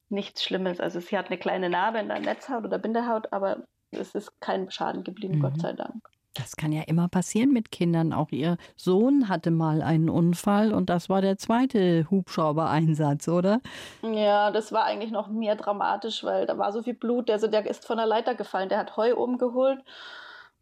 nichts 0.10 0.44
Schlimmes. 0.44 0.80
Also 0.80 1.00
sie 1.00 1.18
hat 1.18 1.28
eine 1.28 1.38
kleine 1.38 1.70
Narbe 1.70 2.00
in 2.00 2.08
der 2.08 2.20
Netzhaut 2.20 2.66
oder 2.66 2.78
Bindehaut, 2.78 3.32
aber 3.32 3.64
es 3.92 4.14
ist 4.16 4.40
kein 4.40 4.70
Schaden 4.72 5.04
geblieben, 5.04 5.38
mhm. 5.38 5.42
Gott 5.42 5.60
sei 5.60 5.74
Dank. 5.74 6.08
Das 6.34 6.56
kann 6.56 6.72
ja 6.72 6.84
immer 6.84 7.10
passieren 7.10 7.52
mit 7.52 7.72
Kindern. 7.72 8.14
Auch 8.14 8.32
ihr 8.32 8.56
Sohn 8.78 9.28
hatte 9.28 9.52
mal 9.52 9.82
einen 9.82 10.10
Unfall 10.10 10.74
und 10.74 10.90
das 10.90 11.10
war 11.10 11.22
der 11.22 11.38
zweite 11.38 12.10
Hubschraubereinsatz, 12.10 13.28
oder? 13.28 13.60
Ja, 14.02 14.50
das 14.52 14.72
war 14.72 14.86
eigentlich 14.86 15.12
noch 15.12 15.28
mehr 15.28 15.58
dramatisch, 15.58 16.24
weil 16.24 16.46
da 16.46 16.58
war 16.58 16.72
so 16.72 16.84
viel 16.84 16.94
Blut. 16.94 17.30
Also 17.30 17.48
der 17.48 17.66
ist 17.66 17.86
von 17.86 17.98
der 17.98 18.06
Leiter 18.06 18.34
gefallen. 18.34 18.70
Der 18.70 18.78
hat 18.78 18.96
Heu 18.96 19.14
oben 19.16 19.38
geholt 19.38 19.84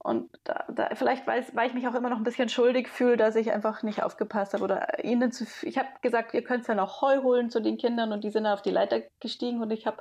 und 0.02 0.30
da, 0.46 0.66
da, 0.70 0.90
vielleicht 0.96 1.28
weil 1.28 1.68
ich 1.68 1.74
mich 1.74 1.88
auch 1.88 1.94
immer 1.94 2.10
noch 2.10 2.18
ein 2.18 2.24
bisschen 2.24 2.48
schuldig 2.48 2.88
fühle, 2.88 3.18
dass 3.18 3.36
ich 3.36 3.52
einfach 3.52 3.84
nicht 3.84 4.02
aufgepasst 4.02 4.54
habe 4.54 4.64
oder 4.64 5.04
ihnen 5.04 5.32
zu. 5.32 5.46
Ich 5.64 5.78
habe 5.78 5.90
gesagt, 6.02 6.34
ihr 6.34 6.44
könnt 6.44 6.68
ja 6.68 6.76
noch 6.76 7.02
Heu 7.02 7.22
holen 7.22 7.50
zu 7.50 7.62
den 7.62 7.78
Kindern 7.78 8.14
und 8.14 8.24
die 8.24 8.30
sind 8.30 8.46
auf 8.46 8.62
die 8.62 8.72
Leiter 8.72 9.02
gestiegen 9.20 9.62
und 9.62 9.72
ich 9.72 9.86
habe 9.86 9.98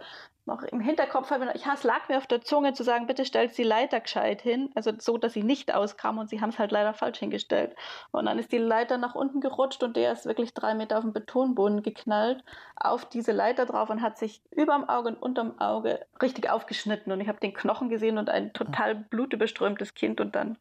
noch 0.49 0.63
im 0.65 0.81
Hinterkopf, 0.81 1.31
ich, 1.55 1.67
es 1.67 1.85
lag 1.85 2.09
mir 2.09 2.19
auf 2.19 2.27
der 2.27 2.41
Zunge 2.41 2.73
zu 2.73 2.83
sagen, 2.83 3.07
bitte 3.07 3.25
stellt 3.25 3.57
die 3.57 3.63
Leiter 3.63 4.01
gescheit 4.01 4.43
hin, 4.43 4.71
also 4.75 4.91
so, 4.99 5.17
dass 5.19 5.35
sie 5.35 5.45
nicht 5.45 5.73
auskam 5.73 6.19
und 6.19 6.29
sie 6.29 6.41
haben 6.41 6.51
es 6.51 6.59
halt 6.59 6.73
leider 6.73 6.95
falsch 6.95 7.19
hingestellt. 7.19 7.77
Und 8.11 8.27
dann 8.27 8.39
ist 8.39 8.51
die 8.51 8.59
Leiter 8.59 8.99
nach 8.99 9.15
unten 9.15 9.41
gerutscht 9.41 9.83
und 9.85 9.97
der 9.97 10.13
ist 10.13 10.27
wirklich 10.27 10.55
drei 10.55 10.75
Meter 10.75 10.99
auf 10.99 11.05
den 11.05 11.13
Betonboden 11.13 11.83
geknallt, 11.83 12.43
auf 12.75 13.05
diese 13.05 13.33
Leiter 13.33 13.67
drauf 13.67 13.91
und 13.91 14.03
hat 14.03 14.19
sich 14.19 14.43
überm 14.51 14.89
Auge 14.89 15.11
und 15.11 15.23
unterm 15.23 15.59
Auge 15.61 16.05
richtig 16.21 16.51
aufgeschnitten. 16.51 17.13
Und 17.13 17.21
ich 17.21 17.29
habe 17.29 17.39
den 17.39 17.55
Knochen 17.55 17.89
gesehen 17.89 18.19
und 18.19 18.31
ein 18.31 18.53
total 18.53 18.97
blutüberströmtes 18.97 19.95
Kind 19.95 20.21
und 20.21 20.35
dann 20.35 20.57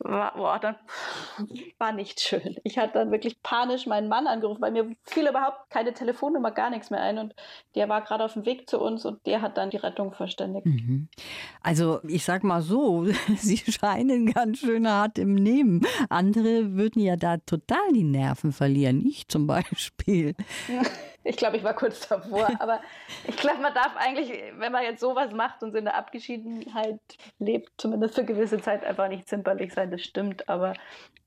war, 0.00 0.34
boah, 0.34 0.58
dann 0.58 0.76
war 1.78 1.92
nicht 1.92 2.20
schön. 2.20 2.56
Ich 2.64 2.78
hatte 2.78 2.94
dann 2.94 3.10
wirklich 3.10 3.42
panisch 3.42 3.86
meinen 3.86 4.08
Mann 4.08 4.26
angerufen, 4.26 4.62
weil 4.62 4.72
mir 4.72 4.96
fiel 5.02 5.28
überhaupt 5.28 5.70
keine 5.70 5.92
Telefonnummer, 5.92 6.50
gar 6.50 6.70
nichts 6.70 6.90
mehr 6.90 7.00
ein. 7.00 7.18
Und 7.18 7.34
der 7.74 7.88
war 7.88 8.02
gerade 8.02 8.24
auf 8.24 8.32
dem 8.32 8.46
Weg 8.46 8.68
zu 8.68 8.80
uns 8.80 9.04
und 9.04 9.24
der 9.26 9.42
hat 9.42 9.58
dann 9.58 9.70
die 9.70 9.76
Rettung 9.76 10.12
verständigt. 10.12 10.66
Mhm. 10.66 11.08
Also 11.62 12.00
ich 12.06 12.24
sag 12.24 12.44
mal 12.44 12.62
so, 12.62 13.04
Sie 13.36 13.58
scheinen 13.58 14.32
ganz 14.32 14.58
schön 14.58 14.88
hart 14.88 15.18
im 15.18 15.34
Nehmen. 15.34 15.86
Andere 16.08 16.74
würden 16.74 17.02
ja 17.02 17.16
da 17.16 17.36
total 17.38 17.92
die 17.92 18.04
Nerven 18.04 18.52
verlieren. 18.52 19.04
Ich 19.06 19.28
zum 19.28 19.46
Beispiel. 19.46 20.34
Ich 21.22 21.36
glaube, 21.36 21.56
ich 21.56 21.64
war 21.64 21.74
kurz 21.74 22.08
davor. 22.08 22.48
Aber 22.60 22.80
ich 23.26 23.36
glaube, 23.36 23.60
man 23.60 23.74
darf 23.74 23.94
eigentlich, 23.96 24.30
wenn 24.56 24.72
man 24.72 24.84
jetzt 24.84 25.00
sowas 25.00 25.32
macht 25.32 25.62
und 25.62 25.72
so 25.72 25.78
in 25.78 25.84
der 25.84 25.96
Abgeschiedenheit 25.96 27.00
lebt, 27.38 27.72
zumindest 27.76 28.14
für 28.14 28.24
gewisse 28.24 28.60
Zeit 28.60 28.84
einfach 28.84 29.08
nicht 29.08 29.28
zimperlich 29.28 29.74
sein. 29.74 29.90
Das 29.90 30.02
stimmt. 30.02 30.48
Aber 30.48 30.74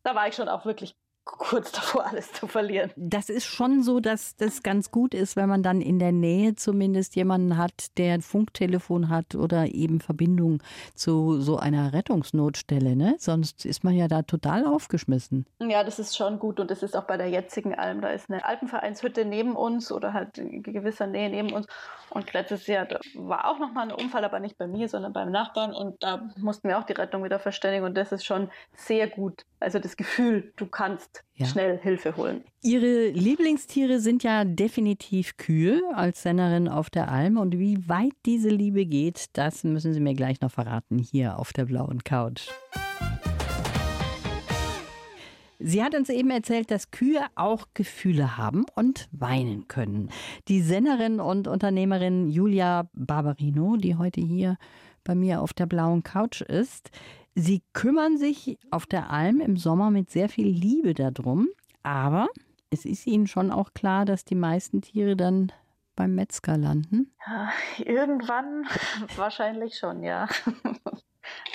da 0.03 0.15
war 0.15 0.27
ich 0.27 0.35
schon 0.35 0.49
auch 0.49 0.65
wirklich 0.65 0.95
kurz 1.25 1.71
davor, 1.71 2.05
alles 2.07 2.31
zu 2.33 2.47
verlieren. 2.47 2.91
Das 2.95 3.29
ist 3.29 3.45
schon 3.45 3.83
so, 3.83 3.99
dass 3.99 4.35
das 4.35 4.63
ganz 4.63 4.91
gut 4.91 5.13
ist, 5.13 5.35
wenn 5.35 5.49
man 5.49 5.63
dann 5.63 5.81
in 5.81 5.99
der 5.99 6.11
Nähe 6.11 6.55
zumindest 6.55 7.15
jemanden 7.15 7.57
hat, 7.57 7.97
der 7.97 8.15
ein 8.15 8.21
Funktelefon 8.21 9.09
hat 9.09 9.35
oder 9.35 9.73
eben 9.73 10.01
Verbindung 10.01 10.61
zu 10.95 11.39
so 11.39 11.57
einer 11.57 11.93
Rettungsnotstelle. 11.93 12.95
Ne? 12.95 13.15
Sonst 13.19 13.65
ist 13.65 13.83
man 13.83 13.95
ja 13.95 14.07
da 14.07 14.23
total 14.23 14.65
aufgeschmissen. 14.65 15.45
Ja, 15.59 15.83
das 15.83 15.99
ist 15.99 16.15
schon 16.15 16.39
gut 16.39 16.59
und 16.59 16.71
das 16.71 16.83
ist 16.83 16.95
auch 16.95 17.05
bei 17.05 17.17
der 17.17 17.29
jetzigen 17.29 17.75
Alm. 17.75 18.01
Da 18.01 18.09
ist 18.09 18.29
eine 18.29 18.43
Alpenvereinshütte 18.43 19.25
neben 19.25 19.55
uns 19.55 19.91
oder 19.91 20.13
halt 20.13 20.37
in 20.37 20.63
gewisser 20.63 21.07
Nähe 21.07 21.29
neben 21.29 21.53
uns. 21.53 21.67
Und 22.09 22.31
letztes 22.33 22.67
Jahr 22.67 22.87
war 23.15 23.49
auch 23.49 23.59
nochmal 23.59 23.89
ein 23.89 23.95
Unfall, 23.95 24.23
aber 24.23 24.39
nicht 24.39 24.57
bei 24.57 24.67
mir, 24.67 24.87
sondern 24.87 25.13
beim 25.13 25.31
Nachbarn. 25.31 25.73
Und 25.73 26.03
da 26.03 26.29
mussten 26.37 26.67
wir 26.67 26.77
auch 26.77 26.83
die 26.83 26.93
Rettung 26.93 27.23
wieder 27.23 27.39
verständigen. 27.39 27.85
Und 27.85 27.95
das 27.95 28.11
ist 28.11 28.25
schon 28.25 28.49
sehr 28.75 29.07
gut. 29.07 29.45
Also 29.59 29.79
das 29.79 29.97
Gefühl, 29.97 30.53
du 30.57 30.67
kannst 30.67 31.12
ja. 31.35 31.45
schnell 31.45 31.79
Hilfe 31.79 32.15
holen. 32.15 32.43
Ihre 32.61 33.09
Lieblingstiere 33.09 33.99
sind 33.99 34.23
ja 34.23 34.45
definitiv 34.45 35.37
Kühe 35.37 35.81
als 35.93 36.23
Sennerin 36.23 36.67
auf 36.67 36.89
der 36.89 37.11
Alm. 37.11 37.37
Und 37.37 37.57
wie 37.59 37.87
weit 37.87 38.13
diese 38.25 38.49
Liebe 38.49 38.85
geht, 38.85 39.25
das 39.33 39.63
müssen 39.63 39.93
Sie 39.93 39.99
mir 39.99 40.13
gleich 40.13 40.41
noch 40.41 40.51
verraten 40.51 40.97
hier 40.97 41.39
auf 41.39 41.53
der 41.53 41.65
blauen 41.65 42.03
Couch. 42.03 42.49
Sie 45.65 45.81
hat 45.81 45.95
uns 45.95 46.09
eben 46.09 46.29
erzählt, 46.29 46.71
dass 46.71 46.91
Kühe 46.91 47.25
auch 47.35 47.67
Gefühle 47.73 48.37
haben 48.37 48.65
und 48.75 49.07
weinen 49.13 49.69
können. 49.69 50.09
Die 50.49 50.61
Sennerin 50.61 51.21
und 51.21 51.47
Unternehmerin 51.47 52.29
Julia 52.29 52.89
Barbarino, 52.93 53.77
die 53.77 53.95
heute 53.95 54.19
hier 54.19 54.57
bei 55.05 55.15
mir 55.15 55.41
auf 55.41 55.53
der 55.53 55.65
blauen 55.65 56.03
Couch 56.03 56.41
ist, 56.41 56.91
sie 57.35 57.63
kümmern 57.73 58.17
sich 58.17 58.57
auf 58.71 58.85
der 58.85 59.09
Alm 59.09 59.41
im 59.41 59.57
Sommer 59.57 59.91
mit 59.91 60.09
sehr 60.09 60.29
viel 60.29 60.47
Liebe 60.47 60.93
darum, 60.93 61.49
aber 61.83 62.27
es 62.69 62.85
ist 62.85 63.07
ihnen 63.07 63.27
schon 63.27 63.51
auch 63.51 63.73
klar, 63.73 64.05
dass 64.05 64.25
die 64.25 64.35
meisten 64.35 64.81
Tiere 64.81 65.15
dann 65.15 65.51
beim 65.95 66.15
Metzger 66.15 66.57
landen? 66.57 67.13
Ja, 67.25 67.49
irgendwann 67.77 68.65
wahrscheinlich 69.15 69.77
schon, 69.77 70.03
ja. 70.03 70.27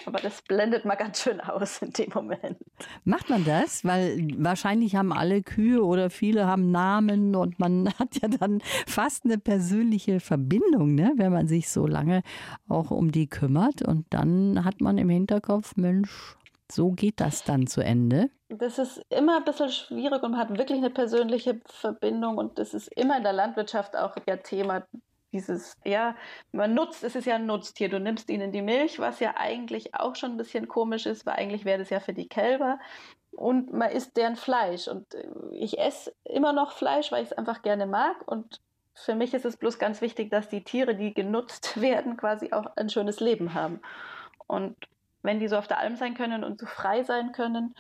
Aber 0.07 0.19
das 0.19 0.43
blendet 0.43 0.85
man 0.85 0.97
ganz 0.97 1.23
schön 1.23 1.41
aus 1.41 1.83
in 1.83 1.93
dem 1.93 2.11
Moment. 2.15 2.59
Macht 3.05 3.29
man 3.29 3.45
das? 3.45 3.85
Weil 3.85 4.29
wahrscheinlich 4.37 4.97
haben 4.97 5.13
alle 5.13 5.43
Kühe 5.43 5.85
oder 5.85 6.11
viele 6.11 6.47
haben 6.47 6.71
Namen 6.71 7.35
und 7.35 7.59
man 7.59 7.89
hat 7.99 8.21
ja 8.23 8.29
dann 8.29 8.61
fast 8.87 9.25
eine 9.25 9.39
persönliche 9.39 10.21
Verbindung, 10.21 10.95
ne? 10.95 11.13
wenn 11.17 11.33
man 11.33 11.49
sich 11.49 11.69
so 11.69 11.87
lange 11.87 12.23
auch 12.69 12.91
um 12.91 13.13
die 13.13 13.29
kümmert. 13.29 13.83
Und 13.83 14.07
dann 14.11 14.65
hat 14.65 14.81
man 14.81 14.99
im 14.99 15.09
Hinterkopf, 15.09 15.77
Mensch, 15.77 16.37
so 16.71 16.91
geht 16.91 17.21
das 17.21 17.45
dann 17.45 17.67
zu 17.67 17.81
Ende. 17.81 18.31
Das 18.51 18.79
ist 18.79 19.03
immer 19.11 19.39
ein 19.39 19.45
bisschen 19.45 19.71
schwierig 19.71 20.23
und 20.23 20.33
man 20.33 20.41
hat 20.41 20.57
wirklich 20.57 20.79
eine 20.79 20.91
persönliche 20.91 21.61
Verbindung 21.67 22.39
und 22.39 22.59
das 22.59 22.73
ist 22.73 22.89
immer 22.89 23.19
in 23.19 23.23
der 23.23 23.35
Landwirtschaft 23.35 23.95
auch 23.95 24.17
ja 24.27 24.37
Thema 24.37 24.87
dieses, 25.33 25.77
ja, 25.85 26.17
man 26.53 26.75
nutzt, 26.75 27.05
es 27.05 27.15
ist 27.15 27.27
ja 27.27 27.37
ein 27.37 27.47
Nutztier, 27.47 27.89
du 27.89 28.01
nimmst 28.01 28.31
ihnen 28.31 28.53
die 28.53 28.63
Milch, 28.63 28.99
was 28.99 29.21
ja 29.21 29.35
eigentlich 29.37 29.95
auch 29.95 30.17
schon 30.17 30.33
ein 30.33 30.37
bisschen 30.37 30.69
komisch 30.69 31.07
ist, 31.07 31.27
weil 31.27 31.35
eigentlich 31.35 31.65
wäre 31.65 31.79
das 31.79 31.91
ja 31.91 32.01
für 32.01 32.15
die 32.15 32.29
Kälber. 32.29 32.79
Und 33.33 33.73
man 33.73 33.91
isst 33.91 34.17
deren 34.17 34.37
Fleisch. 34.37 34.89
Und 34.89 35.15
äh, 35.15 35.29
ich 35.53 35.79
esse 35.79 36.13
immer 36.25 36.53
noch 36.53 36.73
Fleisch, 36.73 37.13
weil 37.13 37.23
ich 37.23 37.31
es 37.31 37.39
einfach 37.39 37.63
gerne 37.63 37.87
mag. 37.87 38.27
Und 38.27 38.61
für 38.95 39.15
mich 39.15 39.35
ist 39.35 39.45
es 39.45 39.57
bloß 39.57 39.79
ganz 39.79 40.01
wichtig, 40.01 40.31
dass 40.31 40.49
die 40.49 40.65
Tiere, 40.65 40.95
die 40.95 41.15
genutzt 41.15 41.81
werden, 41.81 42.17
quasi 42.17 42.53
auch 42.53 42.67
ein 42.77 42.91
schönes 42.91 43.21
Leben 43.21 43.55
haben. 43.55 43.81
Und 44.47 44.77
wenn 45.23 45.41
die 45.41 45.49
so 45.49 45.57
auf 45.57 45.69
der 45.69 45.79
Alm 45.79 45.97
sein 45.97 46.15
können 46.15 46.43
und 46.43 46.61
so 46.61 46.67
frei 46.67 47.03
sein 47.03 47.33
können, 47.33 47.75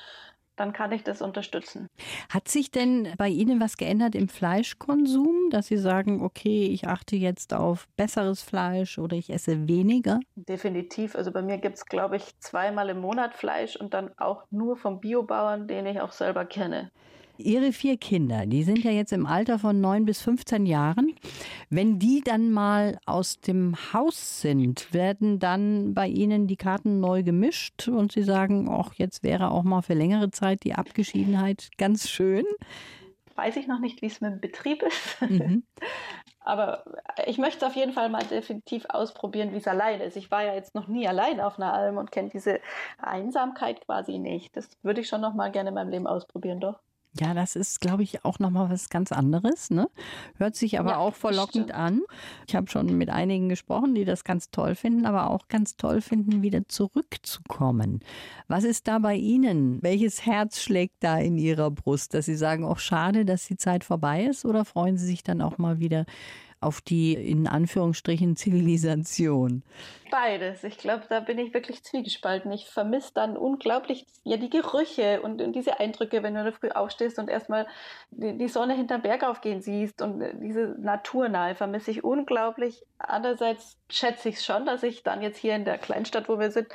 dann 0.58 0.72
kann 0.72 0.92
ich 0.92 1.04
das 1.04 1.22
unterstützen. 1.22 1.88
Hat 2.28 2.48
sich 2.48 2.70
denn 2.70 3.08
bei 3.16 3.28
Ihnen 3.28 3.60
was 3.60 3.76
geändert 3.76 4.14
im 4.14 4.28
Fleischkonsum, 4.28 5.50
dass 5.50 5.68
Sie 5.68 5.76
sagen, 5.76 6.22
okay, 6.22 6.66
ich 6.66 6.86
achte 6.86 7.16
jetzt 7.16 7.54
auf 7.54 7.86
besseres 7.96 8.42
Fleisch 8.42 8.98
oder 8.98 9.16
ich 9.16 9.30
esse 9.30 9.68
weniger? 9.68 10.20
Definitiv. 10.36 11.14
Also 11.14 11.32
bei 11.32 11.42
mir 11.42 11.58
gibt 11.58 11.76
es, 11.76 11.86
glaube 11.86 12.16
ich, 12.16 12.38
zweimal 12.40 12.88
im 12.88 13.00
Monat 13.00 13.34
Fleisch 13.34 13.76
und 13.76 13.94
dann 13.94 14.10
auch 14.18 14.44
nur 14.50 14.76
vom 14.76 15.00
Biobauern, 15.00 15.68
den 15.68 15.86
ich 15.86 16.00
auch 16.00 16.12
selber 16.12 16.44
kenne. 16.44 16.90
Ihre 17.38 17.72
vier 17.72 17.96
Kinder, 17.96 18.46
die 18.46 18.64
sind 18.64 18.82
ja 18.82 18.90
jetzt 18.90 19.12
im 19.12 19.24
Alter 19.24 19.58
von 19.58 19.80
neun 19.80 20.04
bis 20.04 20.20
15 20.22 20.66
Jahren. 20.66 21.14
Wenn 21.70 21.98
die 21.98 22.20
dann 22.20 22.50
mal 22.50 22.98
aus 23.06 23.40
dem 23.40 23.76
Haus 23.92 24.40
sind, 24.40 24.92
werden 24.92 25.38
dann 25.38 25.94
bei 25.94 26.08
Ihnen 26.08 26.48
die 26.48 26.56
Karten 26.56 26.98
neu 26.98 27.22
gemischt 27.22 27.86
und 27.86 28.10
Sie 28.10 28.24
sagen, 28.24 28.68
ach, 28.68 28.92
jetzt 28.94 29.22
wäre 29.22 29.52
auch 29.52 29.62
mal 29.62 29.82
für 29.82 29.94
längere 29.94 30.30
Zeit 30.30 30.64
die 30.64 30.74
Abgeschiedenheit 30.74 31.70
ganz 31.78 32.08
schön? 32.08 32.44
Weiß 33.36 33.56
ich 33.56 33.68
noch 33.68 33.78
nicht, 33.78 34.02
wie 34.02 34.06
es 34.06 34.20
mit 34.20 34.32
dem 34.32 34.40
Betrieb 34.40 34.82
ist. 34.82 35.30
Mhm. 35.30 35.62
Aber 36.40 36.82
ich 37.26 37.38
möchte 37.38 37.66
auf 37.66 37.76
jeden 37.76 37.92
Fall 37.92 38.08
mal 38.08 38.24
definitiv 38.24 38.86
ausprobieren, 38.88 39.52
wie 39.52 39.58
es 39.58 39.68
allein 39.68 40.00
ist. 40.00 40.16
Ich 40.16 40.30
war 40.30 40.42
ja 40.42 40.54
jetzt 40.54 40.74
noch 40.74 40.88
nie 40.88 41.06
allein 41.06 41.40
auf 41.40 41.58
einer 41.58 41.74
Alm 41.74 41.98
und 41.98 42.10
kenne 42.10 42.30
diese 42.30 42.60
Einsamkeit 42.96 43.84
quasi 43.84 44.18
nicht. 44.18 44.56
Das 44.56 44.70
würde 44.82 45.02
ich 45.02 45.08
schon 45.08 45.20
noch 45.20 45.34
mal 45.34 45.52
gerne 45.52 45.68
in 45.68 45.74
meinem 45.74 45.90
Leben 45.90 46.06
ausprobieren, 46.06 46.58
doch. 46.58 46.80
Ja, 47.20 47.34
das 47.34 47.56
ist, 47.56 47.80
glaube 47.80 48.02
ich, 48.02 48.24
auch 48.24 48.38
nochmal 48.38 48.70
was 48.70 48.90
ganz 48.90 49.10
anderes. 49.12 49.70
Ne? 49.70 49.88
Hört 50.36 50.54
sich 50.54 50.78
aber 50.78 50.92
ja, 50.92 50.96
auch 50.98 51.14
verlockend 51.14 51.72
an. 51.72 52.02
Ich 52.46 52.54
habe 52.54 52.70
schon 52.70 52.96
mit 52.96 53.10
einigen 53.10 53.48
gesprochen, 53.48 53.94
die 53.94 54.04
das 54.04 54.24
ganz 54.24 54.50
toll 54.50 54.74
finden, 54.74 55.04
aber 55.04 55.30
auch 55.30 55.48
ganz 55.48 55.76
toll 55.76 56.00
finden, 56.00 56.42
wieder 56.42 56.68
zurückzukommen. 56.68 58.00
Was 58.46 58.64
ist 58.64 58.86
da 58.86 58.98
bei 58.98 59.16
Ihnen? 59.16 59.82
Welches 59.82 60.24
Herz 60.26 60.60
schlägt 60.60 61.02
da 61.02 61.18
in 61.18 61.38
Ihrer 61.38 61.70
Brust, 61.70 62.14
dass 62.14 62.26
Sie 62.26 62.36
sagen, 62.36 62.64
auch 62.64 62.78
schade, 62.78 63.24
dass 63.24 63.46
die 63.46 63.56
Zeit 63.56 63.84
vorbei 63.84 64.24
ist? 64.24 64.44
Oder 64.44 64.64
freuen 64.64 64.96
Sie 64.96 65.06
sich 65.06 65.22
dann 65.22 65.42
auch 65.42 65.58
mal 65.58 65.80
wieder 65.80 66.06
auf 66.60 66.80
die 66.80 67.14
in 67.14 67.46
Anführungsstrichen 67.46 68.36
Zivilisation? 68.36 69.62
Beides. 70.10 70.64
Ich 70.64 70.78
glaube, 70.78 71.04
da 71.08 71.20
bin 71.20 71.38
ich 71.38 71.52
wirklich 71.52 71.82
zwiegespalten. 71.84 72.50
Ich 72.52 72.66
vermisse 72.66 73.12
dann 73.14 73.36
unglaublich 73.36 74.06
ja 74.24 74.36
die 74.36 74.50
Gerüche 74.50 75.20
und, 75.20 75.40
und 75.42 75.54
diese 75.54 75.80
Eindrücke, 75.80 76.22
wenn 76.22 76.34
du 76.34 76.44
da 76.44 76.52
früh 76.52 76.70
aufstehst 76.70 77.18
und 77.18 77.28
erstmal 77.28 77.66
die, 78.10 78.36
die 78.36 78.48
Sonne 78.48 78.74
hinterm 78.74 79.02
Berg 79.02 79.22
aufgehen 79.22 79.60
siehst 79.60 80.00
und 80.02 80.22
diese 80.40 80.76
Naturnahe 80.78 81.54
vermisse 81.54 81.90
ich 81.90 82.04
unglaublich. 82.04 82.82
Andererseits 82.98 83.76
schätze 83.90 84.30
ich 84.30 84.36
es 84.36 84.44
schon, 84.44 84.66
dass 84.66 84.82
ich 84.82 85.02
dann 85.02 85.22
jetzt 85.22 85.38
hier 85.38 85.54
in 85.54 85.64
der 85.64 85.78
Kleinstadt, 85.78 86.28
wo 86.28 86.38
wir 86.38 86.50
sind, 86.50 86.68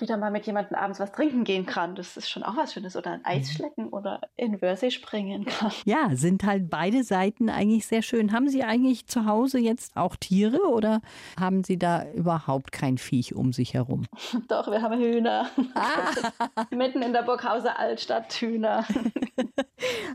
wieder 0.00 0.16
mal 0.16 0.30
mit 0.30 0.46
jemandem 0.46 0.76
abends 0.76 1.00
was 1.00 1.12
trinken 1.12 1.44
gehen 1.44 1.66
kann. 1.66 1.94
Das 1.94 2.16
ist 2.16 2.28
schon 2.28 2.42
auch 2.42 2.56
was 2.56 2.72
Schönes. 2.72 2.96
Oder 2.96 3.12
ein 3.12 3.24
Eis 3.24 3.52
schlecken 3.52 3.88
oder 3.88 4.20
in 4.36 4.60
Wörthsee 4.60 4.90
springen 4.90 5.44
kann. 5.44 5.72
Ja, 5.84 6.10
sind 6.12 6.44
halt 6.44 6.70
beide 6.70 7.04
Seiten 7.04 7.48
eigentlich 7.48 7.86
sehr 7.86 8.02
schön. 8.02 8.32
Haben 8.32 8.48
Sie 8.48 8.62
eigentlich 8.62 9.06
zu 9.06 9.26
Hause 9.26 9.58
jetzt 9.58 9.96
auch 9.96 10.16
Tiere 10.16 10.68
oder 10.68 11.00
haben 11.38 11.64
Sie 11.64 11.78
da 11.78 12.10
überhaupt 12.12 12.72
kein 12.72 12.98
Viech 12.98 13.34
um 13.34 13.52
sich 13.52 13.74
herum? 13.74 14.04
Doch, 14.48 14.70
wir 14.70 14.82
haben 14.82 14.98
Hühner. 15.00 15.48
Ah. 15.74 16.64
Mitten 16.74 17.02
in 17.02 17.12
der 17.12 17.22
Burghauser 17.22 17.78
Altstadt 17.78 18.32
Hühner. 18.34 18.84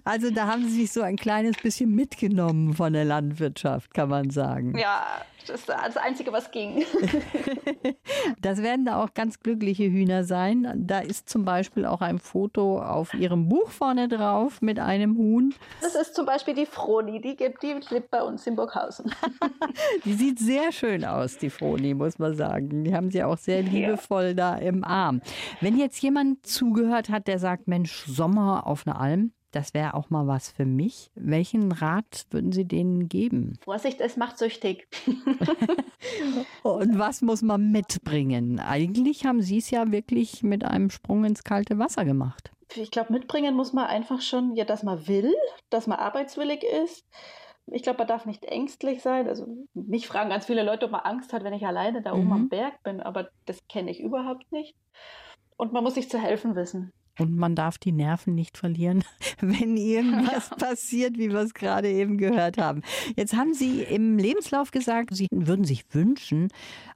Also 0.03 0.29
da 0.29 0.45
haben 0.45 0.63
Sie 0.67 0.81
sich 0.81 0.91
so 0.91 1.01
ein 1.01 1.15
kleines 1.15 1.57
bisschen 1.57 1.89
mitgenommen 1.89 2.75
von 2.75 2.93
der 2.93 3.05
Landwirtschaft, 3.05 3.93
kann 3.95 4.09
man 4.09 4.29
sagen. 4.29 4.77
Ja, 4.77 5.03
das 5.47 5.61
ist 5.61 5.69
das 5.69 5.97
Einzige, 5.97 6.31
was 6.31 6.51
ging. 6.51 6.85
das 8.41 8.61
werden 8.61 8.85
da 8.85 9.03
auch 9.03 9.13
ganz 9.13 9.39
glückliche 9.39 9.83
Hühner 9.83 10.23
sein. 10.23 10.71
Da 10.75 10.99
ist 10.99 11.29
zum 11.29 11.45
Beispiel 11.45 11.85
auch 11.85 12.01
ein 12.01 12.19
Foto 12.19 12.81
auf 12.81 13.13
ihrem 13.13 13.47
Buch 13.47 13.69
vorne 13.69 14.07
drauf 14.07 14.61
mit 14.61 14.79
einem 14.79 15.17
Huhn. 15.17 15.53
Das 15.81 15.95
ist 15.95 16.15
zum 16.15 16.25
Beispiel 16.25 16.53
die 16.53 16.65
Froni, 16.65 17.21
die, 17.21 17.35
gibt, 17.35 17.63
die 17.63 17.75
lebt 17.89 18.11
bei 18.11 18.21
uns 18.21 18.47
in 18.47 18.55
Burghausen. 18.55 19.11
die 20.05 20.13
sieht 20.13 20.39
sehr 20.39 20.71
schön 20.71 21.05
aus, 21.05 21.37
die 21.37 21.49
Froni, 21.49 21.93
muss 21.93 22.19
man 22.19 22.35
sagen. 22.35 22.83
Die 22.83 22.93
haben 22.93 23.11
sie 23.11 23.23
auch 23.23 23.37
sehr 23.37 23.61
liebevoll 23.61 24.27
ja. 24.27 24.33
da 24.33 24.55
im 24.55 24.83
Arm. 24.83 25.21
Wenn 25.61 25.77
jetzt 25.77 26.01
jemand 26.01 26.45
zugehört 26.45 27.09
hat, 27.09 27.27
der 27.27 27.39
sagt, 27.39 27.67
Mensch, 27.67 28.05
Sommer 28.05 28.67
auf 28.67 28.85
einer 28.85 28.99
Alm, 28.99 29.31
das 29.55 29.73
wäre 29.73 29.93
auch 29.93 30.09
mal 30.09 30.27
was 30.27 30.49
für 30.49 30.65
mich. 30.65 31.11
Welchen 31.15 31.71
Rat 31.71 32.25
würden 32.29 32.51
Sie 32.51 32.65
denen 32.65 33.07
geben? 33.07 33.57
Vorsicht, 33.63 34.01
es 34.01 34.17
macht 34.17 34.37
süchtig. 34.37 34.87
Und 36.63 36.99
was 36.99 37.21
muss 37.21 37.41
man 37.41 37.71
mitbringen? 37.71 38.59
Eigentlich 38.59 39.25
haben 39.25 39.41
Sie 39.41 39.59
es 39.59 39.71
ja 39.71 39.91
wirklich 39.91 40.43
mit 40.43 40.65
einem 40.65 40.89
Sprung 40.89 41.23
ins 41.23 41.43
kalte 41.43 41.79
Wasser 41.79 42.03
gemacht. 42.03 42.51
Ich 42.75 42.91
glaube, 42.91 43.13
mitbringen 43.13 43.55
muss 43.55 43.71
man 43.71 43.85
einfach 43.85 44.21
schon, 44.21 44.55
ja, 44.55 44.65
dass 44.65 44.83
man 44.83 45.07
will, 45.07 45.33
dass 45.69 45.87
man 45.87 45.99
arbeitswillig 45.99 46.63
ist. 46.63 47.05
Ich 47.67 47.81
glaube, 47.81 47.99
man 47.99 48.07
darf 48.07 48.25
nicht 48.25 48.43
ängstlich 48.43 49.01
sein. 49.01 49.29
Also 49.29 49.47
mich 49.73 50.07
fragen 50.07 50.29
ganz 50.29 50.47
viele 50.47 50.63
Leute, 50.63 50.85
ob 50.85 50.91
man 50.91 51.01
Angst 51.01 51.31
hat, 51.31 51.43
wenn 51.43 51.53
ich 51.53 51.65
alleine 51.65 52.01
da 52.01 52.11
oben 52.11 52.25
mhm. 52.25 52.33
am 52.33 52.49
Berg 52.49 52.83
bin, 52.83 52.99
aber 52.99 53.29
das 53.45 53.65
kenne 53.69 53.89
ich 53.89 54.01
überhaupt 54.01 54.51
nicht. 54.51 54.75
Und 55.55 55.71
man 55.71 55.83
muss 55.83 55.95
sich 55.95 56.09
zu 56.09 56.19
helfen 56.19 56.55
wissen. 56.55 56.91
Und 57.17 57.35
man 57.37 57.55
darf 57.55 57.77
die 57.77 57.91
Nerven 57.91 58.35
nicht 58.35 58.57
verlieren, 58.57 59.03
wenn 59.39 59.77
irgendwas 59.77 60.49
passiert, 60.49 61.17
wie 61.17 61.29
wir 61.29 61.39
es 61.39 61.53
gerade 61.53 61.89
eben 61.89 62.17
gehört 62.17 62.57
haben. 62.57 62.81
Jetzt 63.15 63.35
haben 63.35 63.53
Sie 63.53 63.81
im 63.81 64.17
Lebenslauf 64.17 64.71
gesagt, 64.71 65.15
Sie 65.15 65.27
würden 65.31 65.65
sich 65.65 65.85
wünschen, 65.91 66.49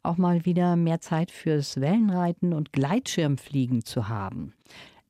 auch 0.03 0.17
mal 0.17 0.45
wieder 0.45 0.75
mehr 0.75 0.99
Zeit 0.99 1.31
fürs 1.31 1.79
Wellenreiten 1.79 2.53
und 2.53 2.73
Gleitschirmfliegen 2.73 3.85
zu 3.85 4.09
haben. 4.09 4.53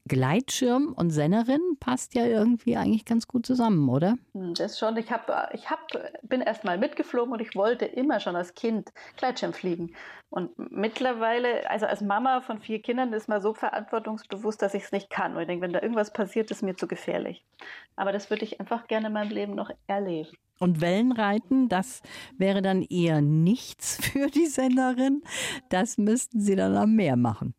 Gleitschirm 0.09 0.91
und 0.93 1.11
Sennerin 1.11 1.61
passt 1.79 2.13
ja 2.15 2.25
irgendwie 2.25 2.75
eigentlich 2.75 3.05
ganz 3.05 3.27
gut 3.27 3.45
zusammen, 3.45 3.87
oder? 3.87 4.17
Das 4.33 4.77
schon. 4.77 4.97
Ich, 4.97 5.09
hab, 5.11 5.51
ich 5.53 5.69
hab, 5.69 5.87
bin 6.23 6.41
erst 6.41 6.65
mal 6.65 6.77
mitgeflogen 6.77 7.31
und 7.31 7.39
ich 7.39 7.55
wollte 7.55 7.85
immer 7.85 8.19
schon 8.19 8.35
als 8.35 8.53
Kind 8.55 8.89
Gleitschirm 9.15 9.53
fliegen. 9.53 9.95
Und 10.29 10.51
mittlerweile, 10.57 11.69
also 11.69 11.85
als 11.85 12.01
Mama 12.01 12.41
von 12.41 12.59
vier 12.59 12.81
Kindern, 12.81 13.13
ist 13.13 13.29
man 13.29 13.41
so 13.41 13.53
verantwortungsbewusst, 13.53 14.61
dass 14.61 14.73
ich 14.73 14.83
es 14.83 14.91
nicht 14.91 15.09
kann. 15.09 15.35
Und 15.35 15.41
ich 15.41 15.47
denke, 15.47 15.63
wenn 15.63 15.73
da 15.73 15.81
irgendwas 15.81 16.11
passiert, 16.11 16.51
ist 16.51 16.61
mir 16.61 16.75
zu 16.75 16.87
gefährlich. 16.87 17.45
Aber 17.95 18.11
das 18.11 18.29
würde 18.29 18.43
ich 18.43 18.59
einfach 18.59 18.87
gerne 18.87 19.07
in 19.07 19.13
meinem 19.13 19.31
Leben 19.31 19.55
noch 19.55 19.71
erleben. 19.87 20.29
Und 20.59 20.81
Wellenreiten, 20.81 21.69
das 21.69 22.01
wäre 22.37 22.61
dann 22.61 22.83
eher 22.83 23.21
nichts 23.21 23.97
für 24.05 24.27
die 24.27 24.47
Senderin. 24.47 25.23
Das 25.69 25.97
müssten 25.97 26.41
Sie 26.41 26.55
dann 26.55 26.75
am 26.75 26.95
Meer 26.95 27.15
machen. 27.15 27.53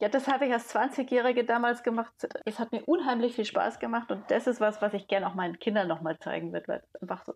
Ja, 0.00 0.08
das 0.08 0.26
habe 0.26 0.46
ich 0.46 0.52
als 0.52 0.74
20-Jährige 0.74 1.44
damals 1.44 1.84
gemacht. 1.84 2.12
Es 2.44 2.58
hat 2.58 2.72
mir 2.72 2.82
unheimlich 2.84 3.36
viel 3.36 3.44
Spaß 3.44 3.78
gemacht 3.78 4.10
und 4.10 4.28
das 4.28 4.48
ist 4.48 4.60
was, 4.60 4.82
was 4.82 4.92
ich 4.92 5.06
gerne 5.06 5.28
auch 5.28 5.34
meinen 5.34 5.58
Kindern 5.60 5.86
nochmal 5.86 6.18
zeigen 6.18 6.52
würde. 6.52 6.66
Weil 6.66 6.82
einfach 7.00 7.24
so, 7.24 7.34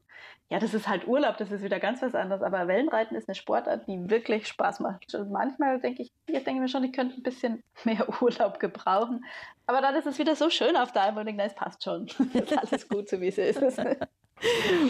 ja, 0.51 0.59
das 0.59 0.75
ist 0.75 0.88
halt 0.88 1.07
Urlaub, 1.07 1.37
das 1.37 1.53
ist 1.53 1.62
wieder 1.62 1.79
ganz 1.79 2.03
was 2.03 2.16
anderes. 2.16 2.42
Aber 2.42 2.66
Wellenreiten 2.66 3.16
ist 3.16 3.29
eine 3.29 3.37
Sportart, 3.37 3.87
die 3.87 4.11
wirklich 4.11 4.49
Spaß 4.49 4.81
macht. 4.81 5.14
Und 5.14 5.31
manchmal 5.31 5.81
denke 5.81 6.03
ich, 6.03 6.12
ich 6.27 6.44
denke 6.44 6.61
mir 6.61 6.68
schon, 6.68 6.83
ich 6.83 6.92
könnte 6.92 7.16
ein 7.16 7.23
bisschen 7.23 7.62
mehr 7.85 8.07
Urlaub 8.21 8.59
gebrauchen. 8.59 9.25
Aber 9.66 9.81
dann 9.81 9.94
ist 9.94 10.07
es 10.07 10.18
wieder 10.18 10.35
so 10.35 10.51
schön 10.51 10.77
auf 10.77 10.90
der 10.92 11.03
Alm 11.03 11.16
und 11.16 11.29
es 11.38 11.55
passt 11.55 11.85
schon. 11.85 12.07
ist 12.35 12.59
alles 12.59 12.88
gut, 12.88 13.09
so 13.09 13.21
wie 13.21 13.29
es 13.29 13.38
ist. 13.38 13.62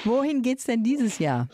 Wohin 0.05 0.41
geht 0.43 0.59
es 0.59 0.65
denn 0.65 0.83
dieses 0.83 1.19
Jahr? 1.19 1.49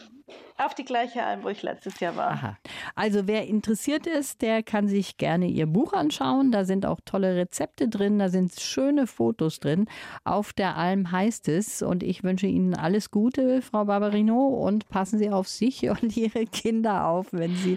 Auf 0.56 0.74
die 0.74 0.84
gleiche 0.84 1.22
Alm, 1.22 1.42
wo 1.42 1.48
ich 1.48 1.62
letztes 1.62 2.00
Jahr 2.00 2.16
war. 2.16 2.30
Aha. 2.30 2.58
Also 2.94 3.26
wer 3.26 3.46
interessiert 3.46 4.06
ist, 4.06 4.40
der 4.40 4.62
kann 4.62 4.88
sich 4.88 5.16
gerne 5.18 5.46
ihr 5.46 5.66
Buch 5.66 5.92
anschauen. 5.92 6.52
Da 6.52 6.64
sind 6.64 6.86
auch 6.86 7.00
tolle 7.04 7.36
Rezepte 7.36 7.88
drin, 7.88 8.18
da 8.18 8.28
sind 8.28 8.58
schöne 8.58 9.06
Fotos 9.06 9.60
drin. 9.60 9.86
Auf 10.22 10.52
der 10.52 10.76
Alm 10.76 11.10
heißt 11.10 11.48
es. 11.48 11.82
Und 11.82 12.02
ich 12.02 12.22
wünsche 12.22 12.46
Ihnen 12.46 12.74
alles 12.74 13.10
Gute, 13.10 13.62
Frau 13.62 13.84
Barbarino, 13.84 14.46
und 14.46 14.88
passen 14.88 15.18
Sie 15.18 15.30
auf 15.30 15.48
sich 15.48 15.88
und 15.88 16.16
Ihre 16.16 16.46
Kinder 16.46 17.06
auf, 17.06 17.32
wenn 17.32 17.54
Sie 17.56 17.76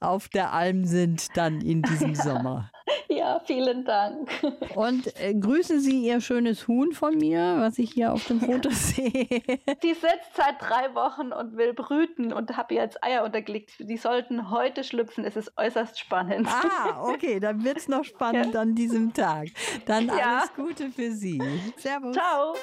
auf 0.00 0.28
der 0.28 0.52
Alm 0.52 0.84
sind, 0.84 1.36
dann 1.36 1.60
in 1.60 1.82
diesem. 1.82 2.10
Sommer. 2.20 2.70
Ja, 3.08 3.40
vielen 3.44 3.84
Dank. 3.84 4.30
Und 4.74 5.14
äh, 5.20 5.34
grüßen 5.34 5.80
Sie 5.80 6.06
Ihr 6.06 6.20
schönes 6.20 6.68
Huhn 6.68 6.92
von 6.92 7.16
mir, 7.16 7.56
was 7.58 7.78
ich 7.78 7.92
hier 7.92 8.12
auf 8.12 8.24
dem 8.26 8.40
Foto 8.40 8.70
sehe. 8.72 9.26
Die 9.82 9.94
sitzt 9.94 10.34
seit 10.34 10.60
drei 10.60 10.94
Wochen 10.94 11.32
und 11.32 11.56
will 11.56 11.72
brüten 11.72 12.32
und 12.32 12.56
habe 12.56 12.74
ihr 12.74 12.82
jetzt 12.82 13.02
Eier 13.02 13.24
untergelegt. 13.24 13.72
Die 13.78 13.96
sollten 13.96 14.50
heute 14.50 14.84
schlüpfen. 14.84 15.24
Es 15.24 15.36
ist 15.36 15.52
äußerst 15.56 15.98
spannend. 15.98 16.48
Ah, 16.48 17.02
okay, 17.02 17.40
dann 17.40 17.64
wird 17.64 17.78
es 17.78 17.88
noch 17.88 18.04
spannend 18.04 18.54
ja. 18.54 18.60
an 18.60 18.74
diesem 18.74 19.12
Tag. 19.12 19.48
Dann 19.86 20.06
ja. 20.06 20.38
alles 20.38 20.54
Gute 20.54 20.90
für 20.90 21.10
Sie. 21.12 21.40
Servus. 21.76 22.14
Ciao. 22.14 22.54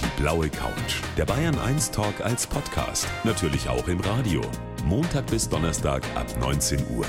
Die 0.00 0.22
blaue 0.22 0.48
Couch. 0.48 1.00
Der 1.16 1.24
Bayern 1.24 1.58
1 1.58 1.90
Talk 1.90 2.20
als 2.22 2.46
Podcast. 2.46 3.06
Natürlich 3.24 3.68
auch 3.68 3.86
im 3.88 4.00
Radio. 4.00 4.42
Montag 4.84 5.26
bis 5.28 5.48
Donnerstag 5.48 6.02
ab 6.14 6.26
19 6.40 6.78
Uhr. 6.96 7.06